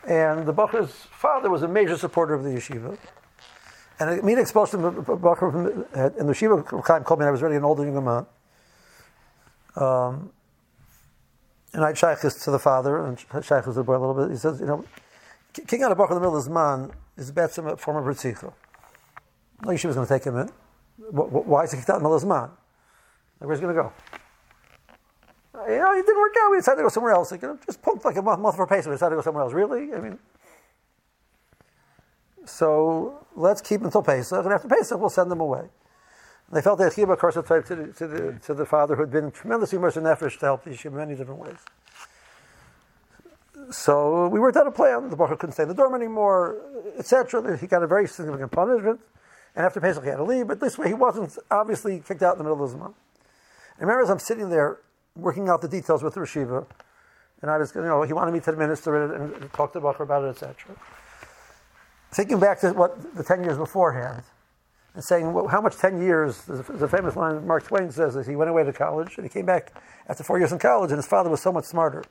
And 0.08 0.48
the 0.48 0.54
bacher's 0.54 0.92
father 0.92 1.50
was 1.50 1.62
a 1.62 1.68
major 1.68 1.98
supporter 1.98 2.34
of 2.34 2.44
the 2.44 2.50
yeshiva. 2.50 2.98
And 4.02 4.10
I 4.10 4.22
mean 4.22 4.40
expulsion 4.40 4.84
in 4.84 6.26
the 6.26 6.34
Shiva 6.34 6.64
Chaim 6.88 7.04
called 7.04 7.20
me. 7.20 7.24
and 7.24 7.30
I 7.30 7.32
was 7.32 7.44
already 7.44 7.58
an 7.58 7.64
older 7.64 7.86
young 7.86 8.04
man. 8.04 8.26
Um, 9.76 10.32
and 11.74 11.86
I 11.86 11.94
shaykhis 11.94 12.44
to 12.46 12.52
the 12.52 12.58
father, 12.58 13.06
and 13.06 13.16
shaykhis 13.16 13.66
to 13.66 13.74
the 13.74 13.84
boy 13.84 13.98
a 13.98 14.00
little 14.00 14.16
bit. 14.16 14.32
He 14.32 14.38
says, 14.38 14.60
you 14.60 14.66
know, 14.66 14.84
kicking 15.54 15.84
out 15.84 15.92
a 15.92 15.96
baruch 15.96 16.10
in 16.10 16.16
the 16.16 16.22
middle 16.22 16.36
of 16.36 16.50
man 16.50 16.92
is 17.16 17.30
a 17.30 17.78
form 17.78 17.98
of 17.98 18.06
Ritzicha. 18.06 18.52
No 19.64 19.72
was 19.72 19.84
going 19.84 19.94
to 19.94 20.08
take 20.08 20.24
him 20.24 20.36
in. 20.36 20.50
Why 21.12 21.66
is 21.66 21.72
he 21.72 21.78
kicked 21.78 21.92
out 21.92 22.00
in 22.00 22.04
Melazman? 22.04 22.50
Where's 23.38 23.60
he 23.60 23.64
going 23.64 23.76
to 23.76 23.84
go? 23.84 23.94
You 25.72 25.78
know, 25.78 25.92
it 25.92 26.08
didn't 26.08 26.20
work 26.20 26.34
out. 26.42 26.50
We 26.50 26.58
decided 26.58 26.78
to 26.78 26.84
go 26.84 26.90
somewhere 26.90 27.14
else. 27.14 27.30
Like, 27.30 27.44
you 27.44 27.50
know, 27.50 27.60
just 27.68 27.84
punked 27.84 28.04
like 28.04 28.16
a 28.16 28.24
month, 28.24 28.40
month 28.40 28.56
for 28.56 28.66
Pesach. 28.66 28.90
We 28.90 28.96
decided 28.96 29.12
to 29.12 29.16
go 29.18 29.22
somewhere 29.22 29.44
else. 29.44 29.54
Really? 29.54 29.94
I 29.94 30.00
mean, 30.00 30.18
so 32.46 33.26
let's 33.36 33.62
keep 33.62 33.82
until 33.82 34.04
Pesach, 34.04 34.44
and 34.44 34.54
after 34.54 34.68
Pesach, 34.68 35.00
we'll 35.00 35.10
send 35.10 35.32
them 35.32 35.40
away. 35.40 35.60
And 35.60 36.58
they 36.58 36.62
felt 36.62 36.80
that 36.80 36.92
Chiba 36.94 37.18
Korsa 37.18 37.46
type 37.46 37.66
to 37.66 37.76
the, 37.76 37.94
to, 37.94 38.08
the, 38.08 38.40
to 38.46 38.54
the 38.54 38.66
father 38.66 38.96
who 38.96 39.02
had 39.02 39.12
been 39.12 39.32
tremendously 39.32 39.78
in 39.78 39.84
Nefesh 39.84 40.40
to 40.40 40.46
help 40.46 40.64
the 40.64 40.72
Yeshiva 40.72 40.88
in 40.88 40.96
many 40.96 41.16
different 41.16 41.40
ways. 41.40 41.60
So 43.72 44.28
we 44.28 44.40
worked 44.40 44.58
out 44.58 44.68
a 44.68 44.72
plan. 44.72 45.10
The 45.10 45.16
Baruch 45.16 45.40
couldn't 45.40 45.54
stay 45.54 45.64
in 45.64 45.70
the 45.70 45.76
dorm 45.76 45.96
anymore, 45.96 46.58
etc. 46.98 47.58
He 47.58 47.68
got 47.68 47.84
a 47.84 47.88
very 47.88 48.08
significant 48.08 48.52
punishment. 48.52 49.00
And 49.56 49.66
after 49.66 49.80
Pesach, 49.80 50.04
he 50.04 50.10
had 50.10 50.18
to 50.18 50.24
leave. 50.24 50.48
But 50.48 50.60
this 50.60 50.78
way, 50.78 50.88
he 50.88 50.94
wasn't 50.94 51.38
obviously 51.50 52.02
kicked 52.06 52.24
out 52.24 52.34
in 52.34 52.38
the 52.40 52.44
middle 52.44 52.64
of 52.64 52.72
the 52.72 52.78
Zman. 52.78 52.94
I 53.78 53.82
remember 53.82 54.04
as 54.04 54.10
I'm 54.10 54.20
sitting 54.20 54.50
there 54.50 54.80
working 55.16 55.50
out 55.50 55.62
the 55.62 55.68
details 55.68 56.04
with 56.04 56.14
the 56.14 56.22
Rishiva, 56.22 56.66
and 57.42 57.50
I 57.50 57.58
was, 57.58 57.74
you 57.74 57.82
know, 57.82 58.04
he 58.04 58.14
wanted 58.14 58.32
me 58.32 58.40
to 58.42 58.52
administer 58.52 59.04
it 59.04 59.20
and, 59.20 59.54
talk 59.54 59.74
to 59.74 59.80
the 59.80 59.82
Baruch 59.82 60.00
about 60.00 60.24
it, 60.24 60.30
etc. 60.30 60.56
Thinking 62.12 62.40
back 62.40 62.60
to 62.62 62.72
what 62.72 63.16
the 63.16 63.24
10 63.24 63.44
years 63.44 63.58
beforehand, 63.58 64.24
and 64.94 65.04
saying, 65.04 65.32
well, 65.32 65.48
how 65.48 65.62
much 65.62 65.78
10 65.78 66.02
years, 66.02 66.44
there's 66.46 66.82
a 66.82 66.88
famous 66.88 67.16
line 67.16 67.48
Mark 67.48 67.64
Twain 67.64 67.92
says, 67.92 68.16
is 68.16 68.28
he 68.28 68.36
went 68.36 68.50
away 68.50 68.64
to 68.64 68.74
college, 68.74 69.16
and 69.16 69.26
he 69.26 69.30
came 69.30 69.46
back 69.46 69.72
after 70.10 70.24
four 70.24 70.38
years 70.38 70.52
in 70.52 70.60
college, 70.60 70.92
and 70.92 70.98
his 70.98 71.08
father 71.08 71.30
was 71.30 71.42
so 71.42 71.52
much 71.52 71.66
smarter. 71.66 72.04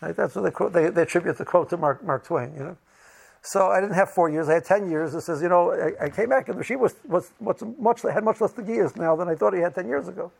Right? 0.00 0.14
That's 0.14 0.36
what 0.36 0.42
they, 0.42 0.50
quote, 0.50 0.72
they, 0.72 0.90
they 0.90 1.02
attribute 1.02 1.36
the 1.38 1.44
quote 1.44 1.70
to 1.70 1.76
Mark, 1.76 2.04
Mark 2.04 2.24
Twain, 2.24 2.52
you 2.54 2.62
know. 2.62 2.76
So 3.42 3.68
I 3.68 3.80
didn't 3.80 3.96
have 3.96 4.10
four 4.10 4.30
years. 4.30 4.48
I 4.48 4.54
had 4.54 4.64
ten 4.64 4.90
years. 4.90 5.14
It 5.14 5.20
says, 5.20 5.42
you 5.42 5.50
know, 5.50 5.70
I, 5.72 6.04
I 6.06 6.08
came 6.08 6.30
back 6.30 6.48
and 6.48 6.64
she 6.64 6.76
was, 6.76 6.94
was, 7.04 7.30
was 7.38 7.62
much 7.78 8.00
had 8.00 8.24
much 8.24 8.40
less 8.40 8.54
years 8.66 8.96
now 8.96 9.16
than 9.16 9.28
I 9.28 9.34
thought 9.34 9.52
he 9.52 9.60
had 9.60 9.74
ten 9.74 9.86
years 9.86 10.08
ago. 10.08 10.32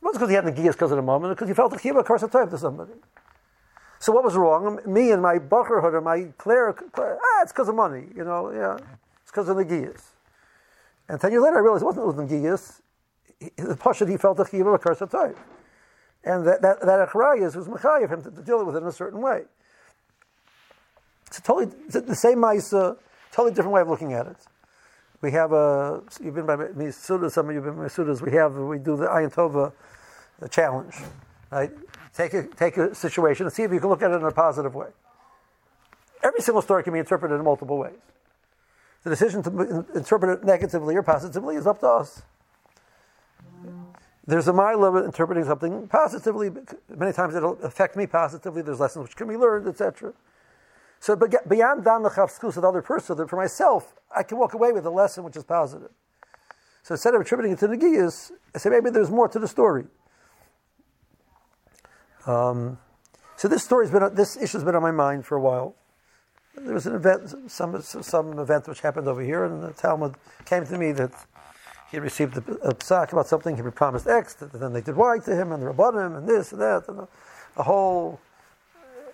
It 0.00 0.04
wasn't 0.04 0.20
because 0.20 0.30
he 0.30 0.34
had 0.34 0.46
the 0.46 0.52
gears 0.52 0.74
because 0.74 0.92
of 0.92 0.96
the 0.96 1.02
moment, 1.02 1.36
because 1.36 1.48
he 1.48 1.54
felt 1.54 1.72
the 1.72 1.78
kiva 1.78 2.02
curse 2.02 2.22
of 2.22 2.30
time 2.30 2.48
to 2.48 2.56
somebody. 2.56 2.92
So 4.02 4.10
what 4.10 4.24
was 4.24 4.34
wrong? 4.34 4.80
Me 4.84 5.12
and 5.12 5.22
my 5.22 5.38
buckerhood 5.38 5.94
and 5.94 6.04
my 6.04 6.32
Claire, 6.36 6.74
ah, 6.98 7.42
it's 7.42 7.52
because 7.52 7.68
of 7.68 7.76
money, 7.76 8.08
you 8.16 8.24
know, 8.24 8.50
yeah, 8.50 8.74
it's 9.22 9.30
because 9.30 9.48
of 9.48 9.56
the 9.56 9.64
gears. 9.64 10.02
And 11.08 11.20
ten 11.20 11.30
years 11.30 11.44
later, 11.44 11.58
I 11.58 11.60
realized 11.60 11.84
it 11.84 11.86
wasn't 11.86 12.28
the 12.28 12.36
gears. 12.36 12.82
The 13.56 13.76
pasha 13.76 14.04
he 14.04 14.16
felt 14.16 14.38
the 14.38 14.42
a 14.42 14.78
curse 14.80 15.02
of 15.02 15.10
time, 15.10 15.36
and 16.24 16.44
that 16.48 16.62
that 16.62 16.80
that 16.80 17.08
achrayas 17.08 17.54
was 17.54 17.68
mechayev 17.68 18.12
him 18.12 18.22
to, 18.22 18.32
to 18.32 18.42
deal 18.42 18.64
with 18.64 18.74
it 18.74 18.82
in 18.82 18.88
a 18.88 18.92
certain 18.92 19.20
way. 19.20 19.42
It's 21.28 21.40
totally 21.40 21.72
it's 21.86 21.94
the 21.94 22.16
same 22.16 22.38
Maisa, 22.38 22.92
uh, 22.92 22.94
totally 23.30 23.54
different 23.54 23.74
way 23.74 23.82
of 23.82 23.88
looking 23.88 24.14
at 24.14 24.26
it. 24.26 24.36
We 25.20 25.30
have 25.30 25.52
a 25.52 26.02
you've 26.20 26.34
been 26.34 26.46
by 26.46 26.56
Misudas, 26.56 27.30
some 27.30 27.48
of 27.48 27.54
you've 27.54 27.62
been 27.62 27.76
by 27.76 27.84
Misudas. 27.84 28.20
We 28.20 28.32
have 28.32 28.56
we 28.56 28.78
do 28.78 28.96
the 28.96 29.06
Ayin 29.06 29.32
Tova 29.32 29.72
uh, 30.42 30.48
challenge, 30.48 30.96
right? 31.52 31.70
Take 32.14 32.34
a 32.34 32.42
take 32.48 32.76
a 32.78 32.94
situation 32.94 33.46
and 33.46 33.54
see 33.54 33.62
if 33.62 33.72
you 33.72 33.78
can 33.78 33.88
look 33.88 34.02
at 34.02 34.10
it 34.10 34.14
in 34.14 34.24
a 34.24 34.32
positive 34.32 34.74
way. 34.74 34.88
Every 36.22 36.40
single 36.40 36.62
story 36.62 36.82
can 36.82 36.92
be 36.92 36.98
interpreted 36.98 37.38
in 37.38 37.44
multiple 37.44 37.78
ways. 37.78 37.98
The 39.04 39.10
decision 39.10 39.42
to 39.42 39.86
interpret 39.94 40.38
it 40.38 40.44
negatively 40.44 40.96
or 40.96 41.02
positively 41.02 41.56
is 41.56 41.66
up 41.66 41.80
to 41.80 41.88
us. 41.88 42.22
There's 44.24 44.46
a 44.46 44.52
mile 44.52 44.84
of 44.84 45.04
interpreting 45.04 45.44
something 45.44 45.88
positively. 45.88 46.50
Many 46.88 47.12
times 47.12 47.34
it'll 47.34 47.60
affect 47.62 47.96
me 47.96 48.06
positively. 48.06 48.62
There's 48.62 48.78
lessons 48.78 49.08
which 49.08 49.16
can 49.16 49.26
be 49.26 49.36
learned, 49.36 49.66
etc. 49.66 50.12
So 51.00 51.16
beyond 51.16 51.84
dan 51.84 52.04
l'chavskus 52.04 52.56
of 52.56 52.62
the 52.62 52.68
other 52.68 52.82
person, 52.82 53.26
for 53.26 53.36
myself, 53.36 53.96
I 54.14 54.22
can 54.22 54.38
walk 54.38 54.54
away 54.54 54.70
with 54.70 54.86
a 54.86 54.90
lesson 54.90 55.24
which 55.24 55.36
is 55.36 55.42
positive. 55.42 55.90
So 56.84 56.94
instead 56.94 57.16
of 57.16 57.20
attributing 57.20 57.52
it 57.52 57.58
to 57.58 57.66
the 57.66 58.32
I 58.54 58.58
say 58.58 58.70
maybe 58.70 58.90
there's 58.90 59.10
more 59.10 59.26
to 59.28 59.40
the 59.40 59.48
story. 59.48 59.86
Um, 62.26 62.78
so 63.36 63.48
this 63.48 63.64
story's 63.64 63.90
been 63.90 64.14
this 64.14 64.36
issue's 64.36 64.64
been 64.64 64.74
on 64.74 64.82
my 64.82 64.90
mind 64.90 65.26
for 65.26 65.36
a 65.36 65.40
while. 65.40 65.74
There 66.56 66.74
was 66.74 66.86
an 66.86 66.94
event, 66.94 67.50
some 67.50 67.80
some 67.82 68.38
event 68.38 68.68
which 68.68 68.80
happened 68.80 69.08
over 69.08 69.22
here, 69.22 69.44
and 69.44 69.62
the 69.62 69.72
Talmud 69.72 70.14
came 70.44 70.66
to 70.66 70.78
me 70.78 70.92
that 70.92 71.12
he 71.90 71.98
received 71.98 72.36
a, 72.36 72.40
a 72.62 72.74
psak 72.74 73.12
about 73.12 73.26
something 73.26 73.56
he 73.56 73.62
promised 73.70 74.06
X, 74.06 74.34
that 74.34 74.52
then 74.52 74.72
they 74.72 74.80
did 74.80 74.96
Y 74.96 75.18
to 75.24 75.34
him, 75.34 75.52
and 75.52 75.62
the 75.62 75.66
rabbanim, 75.66 76.16
and 76.16 76.28
this 76.28 76.52
and 76.52 76.60
that, 76.60 76.88
and 76.88 77.06
a, 77.56 77.62
whole 77.62 78.18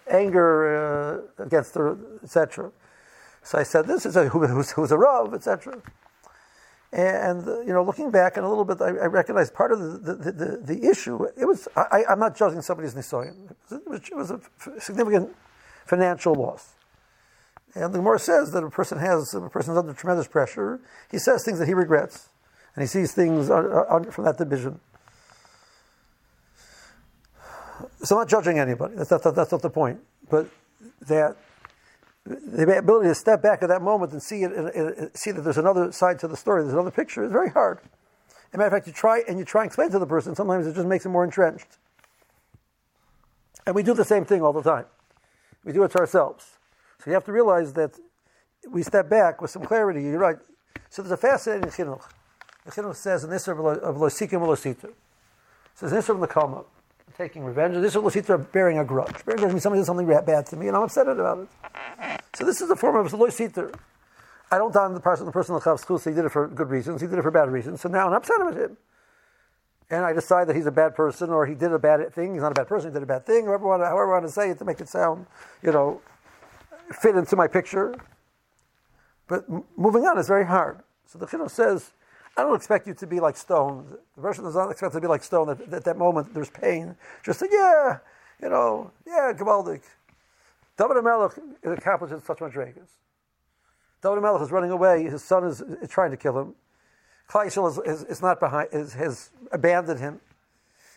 anger 0.09 1.27
uh, 1.39 1.43
against 1.43 1.75
the 1.75 1.99
etc. 2.23 2.71
So 3.43 3.59
I 3.59 3.63
said, 3.63 3.87
this 3.87 4.05
is 4.05 4.17
a, 4.17 4.29
who's, 4.29 4.71
who's 4.73 4.93
a 4.93 4.99
Rav, 4.99 5.35
etc. 5.35 5.81
And, 6.91 7.45
you 7.67 7.73
know, 7.73 7.85
looking 7.85 8.11
back 8.11 8.37
and 8.37 8.47
a 8.47 8.49
little 8.49 8.65
bit, 8.65 8.81
I, 8.81 8.89
I 8.89 9.07
recognized 9.07 9.53
part 9.53 9.73
of 9.73 9.79
the, 9.79 10.15
the, 10.15 10.33
the, 10.33 10.57
the 10.75 10.89
issue, 10.91 11.23
it 11.37 11.45
was, 11.45 11.69
I, 11.77 12.05
am 12.09 12.19
not 12.19 12.35
judging 12.35 12.63
somebody's 12.63 12.95
Nisoyan. 12.95 13.51
It 13.71 13.87
was, 13.87 14.01
it 14.01 14.17
was 14.17 14.31
a 14.31 14.41
significant 14.81 15.37
financial 15.85 16.35
loss. 16.35 16.75
And 17.75 17.93
the 17.93 17.99
Gemara 17.99 18.19
says 18.19 18.53
that 18.53 18.65
a 18.65 18.71
person 18.71 18.99
has, 18.99 19.35
a 19.35 19.51
person 19.51 19.73
is 19.73 19.79
under 19.79 19.93
tremendous 19.93 20.27
pressure, 20.27 20.81
he 21.11 21.19
says 21.19 21.45
things 21.45 21.59
that 21.59 21.69
he 21.69 21.75
regrets. 21.75 22.31
And 22.75 22.83
he 22.83 22.87
sees 22.87 23.13
things 23.13 23.49
from 23.49 24.25
that 24.25 24.37
division. 24.39 24.81
So 28.03 28.17
I'm 28.17 28.21
not 28.21 28.29
judging 28.29 28.59
anybody. 28.59 28.95
That's 28.95 29.11
not, 29.11 29.35
that's 29.35 29.53
not 29.53 29.63
the 29.63 29.71
point. 29.71 30.01
But 30.31 30.49
that 31.03 31.37
the 32.29 32.79
ability 32.79 33.09
to 33.09 33.15
step 33.15 33.43
back 33.43 33.63
at 33.63 33.69
that 33.69 33.83
moment 33.83 34.13
and 34.13 34.23
see 34.23 34.43
it, 34.43 35.17
see 35.17 35.31
that 35.31 35.43
there's 35.43 35.59
another 35.59 35.91
side 35.93 36.19
to 36.21 36.29
the 36.29 36.37
story, 36.37 36.63
there's 36.63 36.75
another 36.75 36.91
picture, 36.91 37.25
is 37.25 37.33
very 37.33 37.51
hard. 37.51 37.79
As 37.79 38.55
a 38.55 38.59
matter 38.59 38.69
of 38.69 38.73
fact, 38.73 38.87
you 38.87 38.93
try 38.93 39.23
and 39.29 39.39
you 39.39 39.45
try 39.45 39.63
and 39.63 39.69
explain 39.69 39.91
to 39.91 39.99
the 39.99 40.07
person. 40.07 40.35
Sometimes 40.35 40.67
it 40.67 40.75
just 40.75 40.87
makes 40.87 41.05
it 41.07 41.11
more 41.11 41.25
entrenched. 41.25 41.79
And 43.67 43.75
we 43.75 43.83
do 43.83 43.95
the 43.95 44.05
same 44.05 44.25
thing 44.25 44.43
all 44.43 44.53
the 44.53 44.63
time. 44.63 44.87
We 45.65 45.73
do 45.73 45.83
it 45.85 45.91
to 45.93 45.99
ourselves. 45.99 46.59
So 46.99 47.11
you 47.11 47.15
have 47.15 47.25
to 47.25 47.33
realize 47.33 47.75
that 47.75 47.99
we 48.71 48.83
step 48.83 49.09
back 49.09 49.43
with 49.43 49.51
some 49.51 49.63
clarity. 49.63 50.03
You're 50.03 50.19
right. 50.19 50.39
So 50.89 51.03
there's 51.03 51.13
a 51.13 51.17
fascinating 51.17 51.71
chinuch. 51.71 52.03
The 52.65 52.73
chinuch 52.73 52.97
says 52.97 53.25
in 53.25 53.31
this 53.31 53.47
of 53.49 53.59
Losikim 53.59 54.41
Lositu. 54.41 54.85
It 54.85 54.95
says 55.75 55.91
this 55.91 56.09
of 56.09 56.21
the 56.21 56.27
Kalma 56.27 56.65
taking 57.19 57.45
revenge. 57.45 57.75
This 57.75 57.97
is 57.97 58.03
Lositra 58.03 58.51
bearing 58.53 58.79
a 58.79 58.85
grudge. 58.85 59.25
Bearing 59.25 59.41
a 59.41 59.43
grudge 59.43 59.53
means 59.53 59.63
somebody 59.65 59.81
did 59.81 59.87
something 59.87 60.07
bad 60.07 60.47
to 60.47 60.57
me 60.57 60.69
and 60.69 60.77
I'm 60.77 60.85
upset 60.85 61.09
about 61.09 61.41
it. 61.41 61.49
So 62.35 62.45
this 62.45 62.61
is 62.61 62.69
the 62.69 62.77
form 62.77 62.97
of 62.97 63.13
Lositra. 63.13 63.75
I 64.51 64.59
don't 64.59 64.73
down 64.73 64.95
the 64.95 65.01
person, 65.01 65.27
the 65.27 65.33
person 65.33 65.55
the 65.55 65.77
school, 65.77 65.99
so 65.99 66.11
he 66.11 66.17
did 66.17 66.25
it 66.25 66.31
for 66.31 66.49
good 66.49 66.71
reasons, 66.71 67.01
he 67.01 67.07
did 67.07 67.19
it 67.19 67.23
for 67.23 67.31
bad 67.31 67.51
reasons. 67.51 67.81
So 67.83 67.89
now 67.89 68.07
I'm 68.07 68.15
upset 68.15 68.45
with 68.45 68.57
him. 68.57 68.77
And 69.91 70.05
I 70.05 70.13
decide 70.13 70.49
that 70.49 70.57
he's 70.57 70.67
a 70.67 70.73
bad 70.73 70.95
person 70.95 71.31
or 71.31 71.47
he 71.47 71.55
did 71.55 71.73
a 71.73 71.79
bad 71.79 72.13
thing. 72.15 72.35
He's 72.35 72.43
not 72.43 72.53
a 72.53 72.55
bad 72.55 72.69
person, 72.69 72.91
he 72.91 72.95
did 72.95 73.03
a 73.03 73.07
bad 73.07 73.27
thing, 73.27 73.47
however, 73.47 73.73
I 73.73 73.89
however 73.89 74.15
I 74.15 74.21
want 74.21 74.27
to 74.27 74.33
say 74.33 74.51
it 74.51 74.59
to 74.59 74.65
make 74.65 74.81
it 74.81 74.89
sound, 74.89 75.27
you 75.63 75.73
know, 75.73 76.01
fit 76.93 77.17
into 77.17 77.37
my 77.37 77.47
picture. 77.47 77.95
But 79.27 79.45
moving 79.77 80.07
on 80.07 80.19
is 80.19 80.27
very 80.27 80.47
hard. 80.47 80.81
So 81.07 81.19
the 81.19 81.27
Chinuch 81.27 81.51
says, 81.51 81.93
I 82.37 82.43
don't 82.43 82.55
expect 82.55 82.87
you 82.87 82.95
to 82.95 83.07
be 83.07 83.21
like 83.21 83.37
stone. 83.37 83.99
The 84.17 84.23
person 84.23 84.45
does 84.45 84.55
not 84.55 84.71
expect 84.71 84.95
to 84.95 85.01
be 85.01 85.07
like 85.07 85.23
stone. 85.23 85.51
At, 85.51 85.73
at 85.73 85.85
that 85.85 85.99
moment, 85.99 86.33
there's 86.33 86.51
pain. 86.51 86.97
Just 87.25 87.41
say, 87.41 87.49
yeah, 87.51 87.99
you 88.41 88.49
know, 88.49 88.93
yeah, 89.07 89.33
Gabaldik. 89.37 89.83
David 90.79 91.03
Melech 91.03 91.33
accomplishes 91.65 92.23
such 92.25 92.39
madrigas. 92.39 92.89
David 94.01 94.23
Melech 94.23 94.43
is 94.43 94.53
running 94.53 94.71
away. 94.71 95.03
His 95.05 95.25
son 95.25 95.45
is, 95.45 95.61
is 95.61 95.91
trying 95.91 96.13
to 96.13 96.17
kill 96.17 96.39
him. 96.39 96.55
Klaishel 97.29 97.69
is, 97.69 97.79
is, 97.85 98.05
is, 98.05 98.23
not 98.23 98.39
behind, 98.39 98.69
is, 98.73 98.95
has 98.95 99.31
abandoned 99.53 99.99
him. 99.99 100.21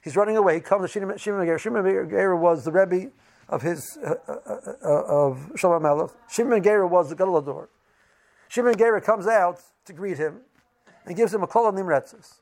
He's 0.03 0.15
running 0.15 0.37
away. 0.37 0.53
He 0.55 0.61
comes 0.61 0.91
to 0.91 1.17
Shimon 1.17 1.45
Meir. 1.45 1.57
Shimon 1.57 1.83
Meir 1.83 2.35
was 2.35 2.63
the 2.63 2.71
Rebbe 2.71 3.09
of 3.49 3.63
his 3.63 3.97
uh, 4.05 4.13
uh, 4.27 4.35
uh, 4.83 5.03
of 5.07 5.51
Shlomo 5.55 5.81
Melech. 5.81 6.11
Shimon 6.29 6.61
Meir 6.61 6.85
was 6.85 7.09
the 7.09 7.15
Galador. 7.15 7.67
Shimon 8.49 8.75
Meir 8.77 9.01
comes 9.01 9.25
out 9.27 9.61
to 9.85 9.93
greet 9.93 10.17
him 10.17 10.41
and 11.05 11.15
gives 11.15 11.33
him 11.33 11.41
a 11.41 11.47
kol 11.47 11.71
nimretzes, 11.71 12.35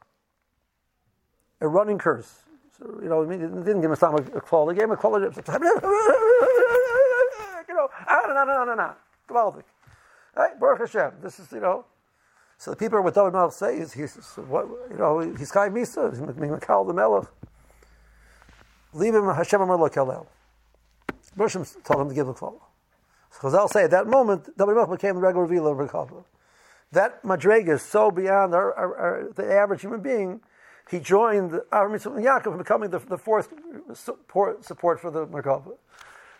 a 1.61 1.67
running 1.67 1.97
curse. 1.97 2.41
So, 2.77 2.99
you 3.01 3.09
know, 3.09 3.27
he 3.27 3.37
didn't 3.37 3.81
give 3.81 3.91
him 3.91 3.97
a, 4.01 4.15
a 4.37 4.41
kol, 4.41 4.69
he 4.69 4.75
gave 4.75 4.85
him 4.85 4.91
a 4.91 4.97
you 4.97 5.31
know, 7.79 7.89
ah, 8.07 8.21
no, 8.27 8.43
no, 8.45 8.65
no, 8.65 8.75
no, 8.75 8.93
gewaltig. 9.27 9.63
Right, 10.35 10.59
Baruch 10.59 10.79
Hashem. 10.79 11.13
This 11.21 11.39
is, 11.39 11.51
you 11.51 11.59
know, 11.59 11.85
so 12.57 12.71
the 12.71 12.77
people 12.77 12.97
are 12.97 13.01
what 13.01 13.13
David 13.13 13.33
Melech 13.33 13.53
say 13.53 13.77
is, 13.77 13.93
he's, 13.93 14.15
what, 14.35 14.67
you 14.91 14.97
know, 14.97 15.19
he's 15.19 15.51
Kai 15.51 15.69
Misa, 15.69 16.11
he's 16.11 16.19
Mikal 16.19 16.87
the 16.87 16.93
Melech. 16.93 17.27
Leave 18.93 19.15
him, 19.15 19.25
Hashem 19.25 19.61
Amar 19.61 19.77
Lo 19.77 19.89
Kalel. 19.89 20.27
Bershom 21.37 21.65
told 21.83 22.01
him 22.01 22.09
to 22.09 22.15
give 22.15 22.27
the 22.27 22.33
kol. 22.33 22.61
So 23.31 23.47
Chazal 23.47 23.69
say 23.69 23.83
at 23.83 23.91
that 23.91 24.07
moment, 24.07 24.45
David 24.57 24.75
Melech 24.75 24.89
became 24.89 25.15
the 25.15 25.21
regular 25.21 25.45
revealer 25.45 25.71
of 25.71 25.89
Rekavah 25.89 26.23
that 26.91 27.23
madrega 27.23 27.75
is 27.75 27.81
so 27.81 28.11
beyond 28.11 28.53
our, 28.53 28.73
our, 28.73 28.95
our, 28.97 29.31
the 29.35 29.51
average 29.51 29.81
human 29.81 30.01
being. 30.01 30.41
He 30.89 30.99
joined 30.99 31.51
Avram 31.71 31.99
Yaakov 31.99 32.57
becoming 32.57 32.89
the, 32.89 32.99
the 32.99 33.17
fourth 33.17 33.53
support, 33.93 34.65
support 34.65 34.99
for 34.99 35.11
the 35.11 35.27
Merkava. 35.27 35.73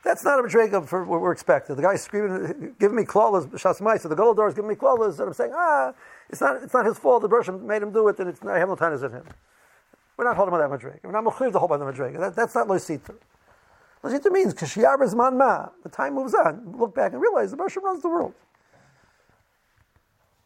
That's 0.04 0.24
not 0.24 0.40
a 0.40 0.44
madrega 0.44 0.88
for 0.88 1.04
what 1.04 1.20
we're 1.22 1.32
expecting. 1.32 1.76
The 1.76 1.82
guy's 1.82 2.02
screaming, 2.04 2.76
giving 2.80 2.96
me 2.96 3.04
clawless 3.04 3.48
shas 3.50 4.02
So 4.02 4.08
the 4.08 4.16
gold 4.16 4.40
is 4.40 4.54
giving 4.54 4.70
me 4.70 4.76
clawless, 4.76 5.20
and 5.20 5.28
I'm 5.28 5.34
saying, 5.34 5.52
ah, 5.54 5.94
it's 6.30 6.40
not, 6.40 6.64
it's 6.64 6.74
not 6.74 6.86
his 6.86 6.98
fault. 6.98 7.22
The 7.22 7.28
Bershom 7.28 7.66
made 7.66 7.82
him 7.82 7.92
do 7.92 8.08
it, 8.08 8.20
and 8.20 8.30
it's, 8.30 8.42
I 8.44 8.60
have 8.60 8.70
no 8.70 8.76
time 8.76 8.94
in 8.94 9.00
him. 9.00 9.24
We're 10.16 10.26
not 10.26 10.38
holding 10.38 10.54
on 10.54 10.60
that 10.60 10.80
madrega. 10.80 11.00
We're 11.04 11.12
not 11.12 11.24
mechuyev 11.24 11.52
the 11.52 11.60
whole 11.60 11.68
by 11.68 11.78
the 11.78 11.86
madrega. 11.86 12.20
That, 12.20 12.36
that's 12.36 12.56
not 12.56 12.68
loisita. 12.68 13.16
Loisita 14.04 14.32
means 14.32 14.54
kashiyar 14.54 14.98
man 15.16 15.38
ma. 15.38 15.68
The 15.84 15.90
time 15.90 16.16
moves 16.16 16.34
on. 16.34 16.76
Look 16.78 16.96
back 16.96 17.12
and 17.12 17.22
realize 17.22 17.52
the 17.52 17.58
Bershom 17.58 17.84
runs 17.84 18.02
the 18.02 18.10
world. 18.10 18.34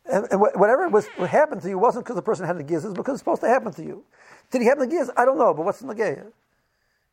And, 0.05 0.27
and 0.31 0.41
whatever 0.41 0.89
was, 0.89 1.07
what 1.15 1.29
happened 1.29 1.61
to 1.61 1.69
you 1.69 1.77
wasn't 1.77 2.05
because 2.05 2.17
the 2.17 2.21
person 2.21 2.45
had 2.45 2.57
the 2.57 2.63
gears, 2.63 2.83
it 2.83 2.89
was 2.89 2.97
because 2.97 3.13
it's 3.13 3.21
supposed 3.21 3.41
to 3.41 3.47
happen 3.47 3.71
to 3.73 3.83
you. 3.83 4.03
Did 4.51 4.61
he 4.61 4.67
have 4.67 4.79
the 4.79 4.87
gears? 4.87 5.09
I 5.15 5.25
don't 5.25 5.37
know, 5.37 5.53
but 5.53 5.63
what's 5.63 5.81
in 5.81 5.87
the 5.87 5.95
gear? 5.95 6.31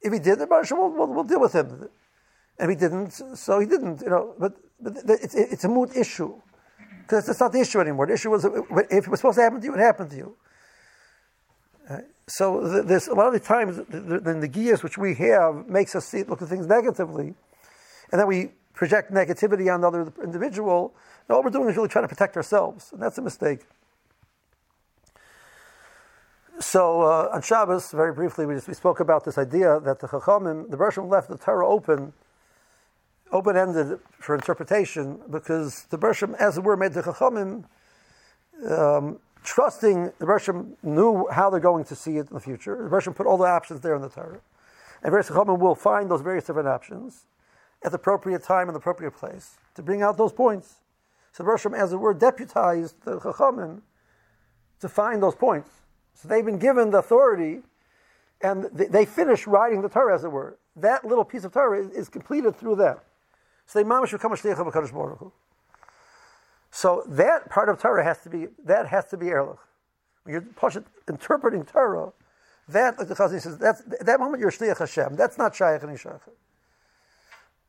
If 0.02 0.12
he 0.12 0.18
did, 0.18 0.38
the 0.38 0.46
Baruch 0.46 0.70
we'll, 0.70 0.90
we'll, 0.90 1.06
we'll, 1.06 1.24
deal 1.24 1.40
with 1.40 1.54
him. 1.54 1.88
And 2.60 2.70
he 2.70 2.76
didn't, 2.76 3.10
so 3.36 3.58
he 3.58 3.66
didn't, 3.66 4.02
you 4.02 4.10
know. 4.10 4.34
But, 4.38 4.54
but 4.80 4.94
it's, 5.08 5.34
it's 5.34 5.64
a 5.64 5.68
moot 5.68 5.96
issue. 5.96 6.34
Because 7.02 7.28
it's 7.28 7.40
not 7.40 7.52
the 7.52 7.60
issue 7.60 7.80
anymore. 7.80 8.06
The 8.06 8.14
issue 8.14 8.30
was 8.30 8.44
if 8.44 9.06
it 9.06 9.08
was 9.08 9.20
supposed 9.20 9.38
to 9.38 9.42
happen 9.42 9.60
to 9.60 9.66
you, 9.66 9.74
it 9.74 9.80
happened 9.80 10.10
to 10.10 10.16
you. 10.16 10.36
Uh, 11.88 11.98
so 12.28 12.82
there's 12.82 13.08
a 13.08 13.14
lot 13.14 13.26
of 13.26 13.32
the 13.32 13.40
times 13.40 13.78
the, 13.88 14.20
the, 14.20 14.34
the 14.34 14.48
gears 14.48 14.82
which 14.84 14.96
we 14.96 15.14
have 15.16 15.66
makes 15.66 15.96
us 15.96 16.06
see, 16.06 16.22
look 16.22 16.40
at 16.40 16.48
things 16.48 16.66
negatively. 16.66 17.34
And 18.12 18.20
then 18.20 18.28
we 18.28 18.52
project 18.74 19.12
negativity 19.12 19.72
on 19.72 19.80
the 19.80 19.88
other 19.88 20.12
individual 20.22 20.94
no, 21.30 21.36
all 21.36 21.44
we're 21.44 21.50
doing 21.50 21.68
is 21.68 21.76
really 21.76 21.88
trying 21.88 22.02
to 22.02 22.08
protect 22.08 22.36
ourselves, 22.36 22.92
and 22.92 23.00
that's 23.00 23.16
a 23.16 23.22
mistake. 23.22 23.60
So 26.58 27.02
uh, 27.02 27.30
on 27.32 27.40
Shabbos, 27.40 27.92
very 27.92 28.12
briefly, 28.12 28.46
we, 28.46 28.54
just, 28.54 28.66
we 28.66 28.74
spoke 28.74 28.98
about 28.98 29.24
this 29.24 29.38
idea 29.38 29.78
that 29.78 30.00
the 30.00 30.08
Chachamim, 30.08 30.68
the 30.68 30.76
Bershom 30.76 31.08
left 31.08 31.28
the 31.28 31.38
Torah 31.38 31.68
open, 31.68 32.12
open-ended 33.32 33.98
for 34.18 34.34
interpretation, 34.34 35.20
because 35.30 35.84
the 35.90 35.98
Bershom, 35.98 36.34
as 36.38 36.58
it 36.58 36.64
were, 36.64 36.76
made 36.76 36.92
the 36.92 37.02
Chachamim 37.02 37.64
um, 38.68 39.18
trusting 39.42 40.12
the 40.18 40.26
Bershom 40.26 40.76
knew 40.82 41.26
how 41.28 41.48
they're 41.48 41.60
going 41.60 41.84
to 41.84 41.94
see 41.94 42.16
it 42.18 42.28
in 42.28 42.34
the 42.34 42.40
future. 42.40 42.76
The 42.82 42.90
Bershom 42.90 43.14
put 43.14 43.26
all 43.26 43.38
the 43.38 43.44
options 43.46 43.80
there 43.80 43.94
in 43.94 44.02
the 44.02 44.08
Torah, 44.08 44.40
and 45.02 45.10
various 45.10 45.28
Chachamim 45.28 45.58
will 45.58 45.74
find 45.74 46.10
those 46.10 46.20
various 46.20 46.44
different 46.44 46.68
options 46.68 47.26
at 47.82 47.92
the 47.92 47.96
appropriate 47.96 48.42
time 48.42 48.68
and 48.68 48.74
the 48.74 48.80
appropriate 48.80 49.12
place 49.12 49.56
to 49.74 49.82
bring 49.82 50.02
out 50.02 50.18
those 50.18 50.32
points. 50.32 50.80
So 51.32 51.42
the 51.44 51.48
Rosham, 51.48 51.76
as 51.76 51.92
it 51.92 51.96
were, 51.96 52.12
deputized 52.12 53.02
the 53.04 53.18
Chachamim 53.18 53.80
to 54.80 54.88
find 54.88 55.22
those 55.22 55.34
points. 55.34 55.70
So 56.14 56.28
they've 56.28 56.44
been 56.44 56.58
given 56.58 56.90
the 56.90 56.98
authority, 56.98 57.60
and 58.42 58.64
they, 58.72 59.06
finish 59.06 59.46
writing 59.46 59.80
the 59.80 59.88
Torah, 59.88 60.14
as 60.14 60.24
it 60.24 60.32
were. 60.32 60.58
That 60.76 61.04
little 61.04 61.24
piece 61.24 61.44
of 61.44 61.52
Torah 61.52 61.86
is 61.86 62.08
completed 62.08 62.56
through 62.56 62.76
them. 62.76 62.98
So 63.70 63.84
become 63.84 64.02
a 64.32 64.36
shliach 64.36 64.58
of 64.58 64.92
Baruch. 64.92 65.32
So 66.72 67.04
that 67.06 67.48
part 67.48 67.68
of 67.68 67.80
Torah 67.80 68.02
has 68.02 68.18
to 68.22 68.28
be 68.28 68.48
that 68.64 68.88
has 68.88 69.04
to 69.10 69.16
be 69.16 69.26
erlich. 69.26 69.58
When 70.24 70.32
you're 70.34 70.84
interpreting 71.08 71.64
Torah, 71.64 72.12
that 72.68 72.98
like 72.98 73.06
the 73.06 73.14
Chazon 73.14 73.40
says, 73.40 73.58
that's 73.58 73.82
that 74.00 74.18
moment 74.18 74.40
you're 74.40 74.50
shliach 74.50 74.78
Hashem. 74.78 75.14
That's 75.14 75.38
not 75.38 75.54
shaykh 75.54 75.84
and 75.84 75.98
shaykh. 75.98 76.14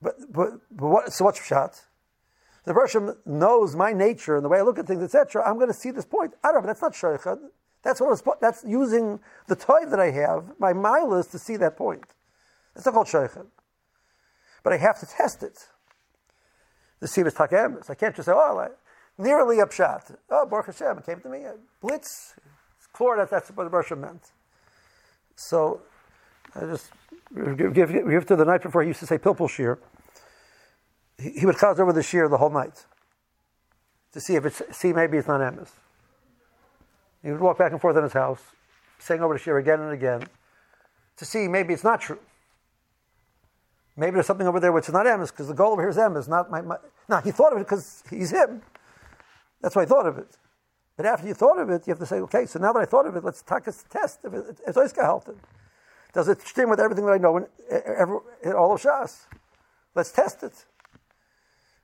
But 0.01 0.15
but 0.31 0.53
but 0.71 0.87
what? 0.87 1.13
So 1.13 1.25
what's 1.25 1.39
pshat? 1.39 1.83
the 2.63 2.73
Roshim 2.73 3.15
knows 3.25 3.75
my 3.75 3.93
nature 3.93 4.35
and 4.35 4.45
the 4.45 4.49
way 4.49 4.59
I 4.59 4.61
look 4.61 4.79
at 4.79 4.87
things, 4.87 5.03
etc., 5.03 5.43
I'm 5.47 5.55
going 5.55 5.67
to 5.67 5.73
see 5.73 5.91
this 5.91 6.05
point. 6.05 6.33
I 6.43 6.51
don't 6.51 6.61
know, 6.61 6.67
that's 6.67 6.81
not 6.81 6.93
shaykhad. 6.93 7.39
That's 7.83 7.99
what 7.99 8.09
was, 8.11 8.23
that's 8.39 8.63
using 8.63 9.19
the 9.47 9.55
toy 9.55 9.85
that 9.87 9.99
I 9.99 10.11
have, 10.11 10.59
my 10.59 10.73
milas, 10.73 11.31
to 11.31 11.39
see 11.39 11.57
that 11.57 11.75
point. 11.75 12.05
That's 12.73 12.85
not 12.85 12.93
called 12.93 13.07
shaykhad. 13.07 13.47
But 14.63 14.73
I 14.73 14.77
have 14.77 14.99
to 14.99 15.07
test 15.07 15.41
it. 15.41 15.67
The 17.01 17.07
Sivas 17.07 17.33
Takemis. 17.33 17.89
I 17.89 17.95
can't 17.95 18.15
just 18.15 18.27
say, 18.27 18.31
oh, 18.33 18.55
like, 18.55 18.71
nearly 19.17 19.59
upshot. 19.59 20.09
Oh, 20.29 20.45
Baruch 20.45 20.67
Hashem, 20.67 20.99
it 20.99 21.05
came 21.05 21.19
to 21.19 21.29
me. 21.29 21.43
Blitz. 21.81 22.35
It's 22.77 22.87
clear 22.93 23.17
that 23.17 23.29
that's 23.29 23.49
what 23.49 23.69
the 23.69 23.69
Roshim 23.69 23.99
meant. 23.99 24.31
So, 25.35 25.81
I 26.55 26.61
just 26.61 26.89
give, 27.35 27.73
give, 27.73 27.91
give 27.91 28.25
to 28.27 28.37
the 28.37 28.45
night 28.45 28.61
before 28.61 28.83
he 28.83 28.87
used 28.87 29.01
to 29.01 29.07
say 29.07 29.17
Pilpul 29.17 29.49
Shir 29.49 29.77
he 31.21 31.45
would 31.45 31.57
cause 31.57 31.79
over 31.79 31.93
the 31.93 32.03
shear 32.03 32.27
the 32.27 32.37
whole 32.37 32.49
night 32.49 32.85
to 34.13 34.19
see 34.19 34.35
if 34.35 34.45
it's 34.45 34.61
see 34.71 34.91
maybe 34.93 35.17
it's 35.17 35.27
not 35.27 35.39
emes. 35.39 35.69
He 37.23 37.31
would 37.31 37.39
walk 37.39 37.57
back 37.57 37.71
and 37.71 37.79
forth 37.79 37.95
in 37.95 38.03
his 38.03 38.13
house, 38.13 38.41
saying 38.99 39.21
over 39.21 39.35
the 39.35 39.39
shear 39.39 39.57
again 39.57 39.79
and 39.79 39.93
again, 39.93 40.27
to 41.17 41.25
see 41.25 41.47
maybe 41.47 41.73
it's 41.73 41.83
not 41.83 42.01
true. 42.01 42.19
Maybe 43.97 44.13
there's 44.13 44.25
something 44.25 44.47
over 44.47 44.60
there 44.60 44.71
which 44.71 44.88
is 44.88 44.93
not 44.93 45.06
emes 45.06 45.32
because 45.32 45.47
the 45.47 45.54
goal 45.54 45.73
over 45.73 45.82
here 45.82 45.89
is 45.89 45.97
emes, 45.97 46.27
not 46.27 46.49
my, 46.49 46.62
my. 46.62 46.77
Now 47.10 47.21
he 47.21 47.32
thought 47.32 47.54
of 47.54 47.60
it 47.60 47.65
because 47.65 48.04
he's 48.10 48.32
him. 48.32 48.62
That's 49.62 49.75
why 49.75 49.84
he 49.84 49.88
thought 49.88 50.08
of 50.08 50.17
it. 50.17 50.38
But 50.97 51.06
after 51.06 51.27
you 51.27 51.34
thought 51.34 51.60
of 51.60 51.69
it, 51.69 51.88
you 51.88 51.91
have 51.91 51.99
to 51.99 52.06
say, 52.06 52.17
okay, 52.17 52.45
so 52.45 52.60
now 52.60 52.73
that 52.73 52.80
I 52.80 52.86
thought 52.86 53.06
of 53.06 53.15
it, 53.15 53.23
let's 53.23 53.41
take 53.41 53.67
a 53.67 53.73
test 53.89 54.19
if 54.23 54.34
it, 54.34 54.60
it's 54.67 54.77
Oiska 54.77 55.36
Does 56.13 56.27
it 56.27 56.41
stem 56.41 56.69
with 56.69 56.80
everything 56.80 57.06
that 57.06 57.13
I 57.13 57.17
know 57.17 57.38
in, 57.38 57.47
in 58.43 58.54
all 58.54 58.73
of 58.73 58.82
Shas? 58.82 59.25
Let's 59.95 60.12
test 60.12 60.43
it. 60.43 60.65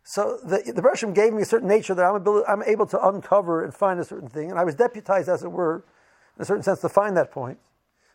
So 0.03 0.39
the, 0.43 0.71
the 0.73 0.81
Bershom 0.81 1.13
gave 1.13 1.33
me 1.33 1.41
a 1.41 1.45
certain 1.45 1.67
nature 1.67 1.93
that 1.93 2.03
I'm 2.03 2.21
able, 2.21 2.43
I'm 2.47 2.63
able 2.63 2.85
to 2.87 3.07
uncover 3.07 3.63
and 3.63 3.73
find 3.73 3.99
a 3.99 4.05
certain 4.05 4.29
thing, 4.29 4.49
and 4.49 4.59
I 4.59 4.63
was 4.63 4.75
deputized, 4.75 5.27
as 5.27 5.43
it 5.43 5.51
were, 5.51 5.83
in 6.37 6.43
a 6.43 6.45
certain 6.45 6.63
sense, 6.63 6.79
to 6.81 6.89
find 6.89 7.17
that 7.17 7.31
point. 7.31 7.57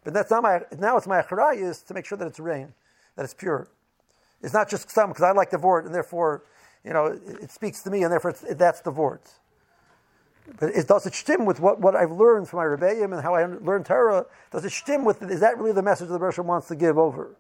But 0.03 0.15
that's 0.15 0.31
not 0.31 0.43
my, 0.43 0.63
now 0.79 0.97
it's 0.97 1.07
my 1.07 1.23
is 1.53 1.83
to 1.83 1.95
make 1.95 2.07
sure 2.07 2.17
that 2.17 2.27
it's 2.27 2.41
rain, 2.41 2.73
that 3.17 3.25
it's 3.25 3.35
pure. 3.35 3.69
It's 4.43 4.53
not 4.53 4.69
just 4.69 4.91
some, 4.91 5.11
because 5.11 5.23
I 5.23 5.33
like 5.33 5.51
the 5.51 5.59
vort, 5.59 5.85
and 5.87 5.95
therefore, 5.95 6.45
you 6.85 6.93
know, 6.93 7.07
it, 7.07 7.23
it 7.43 7.51
speaks 7.51 7.83
to 7.83 7.91
me, 7.91 8.03
and 8.03 8.13
therefore 8.13 8.33
that's 8.33 8.81
the 8.81 8.91
vort. 8.91 9.31
But 10.59 10.75
does 10.87 11.07
it 11.07 11.15
stem 11.15 11.45
with 11.45 11.61
what, 11.61 11.81
what 11.81 11.95
I've 11.95 12.11
learned 12.11 12.49
from 12.49 12.59
my 12.59 12.65
rebellion 12.65 13.13
and 13.13 13.23
how 13.23 13.35
I 13.35 13.47
learned 13.47 13.87
Torah? 13.87 14.27
Does 14.51 14.65
it 14.65 14.73
stem 14.73 15.05
with, 15.05 15.23
is 15.23 15.41
that 15.41 15.57
really 15.57 15.73
the 15.73 15.83
message 15.83 16.09
the 16.09 16.19
Bershom 16.19 16.47
wants 16.47 16.69
to 16.69 16.75
give 16.75 16.99
over? 16.99 17.37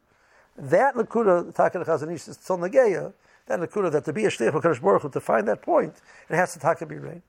That 0.57 0.95
Nakuda, 0.95 1.53
Takar 1.53 1.85
Chazon 1.85 2.15
Ish, 2.15 2.29
is 2.29 2.39
Nageya, 2.39 3.13
that 3.47 3.59
Nakuda, 3.59 3.91
that 3.91 4.05
to 4.05 4.13
be 4.13 4.25
a 4.25 4.29
Shliach 4.29 4.53
HaKadosh 4.53 4.81
Baruch 4.81 5.11
to 5.11 5.21
find 5.21 5.49
that 5.49 5.63
point, 5.63 5.95
it 6.29 6.37
has 6.37 6.53
to 6.53 6.61
talk 6.61 6.79
to 6.79 6.87
be 6.87 6.97
rain. 6.97 7.23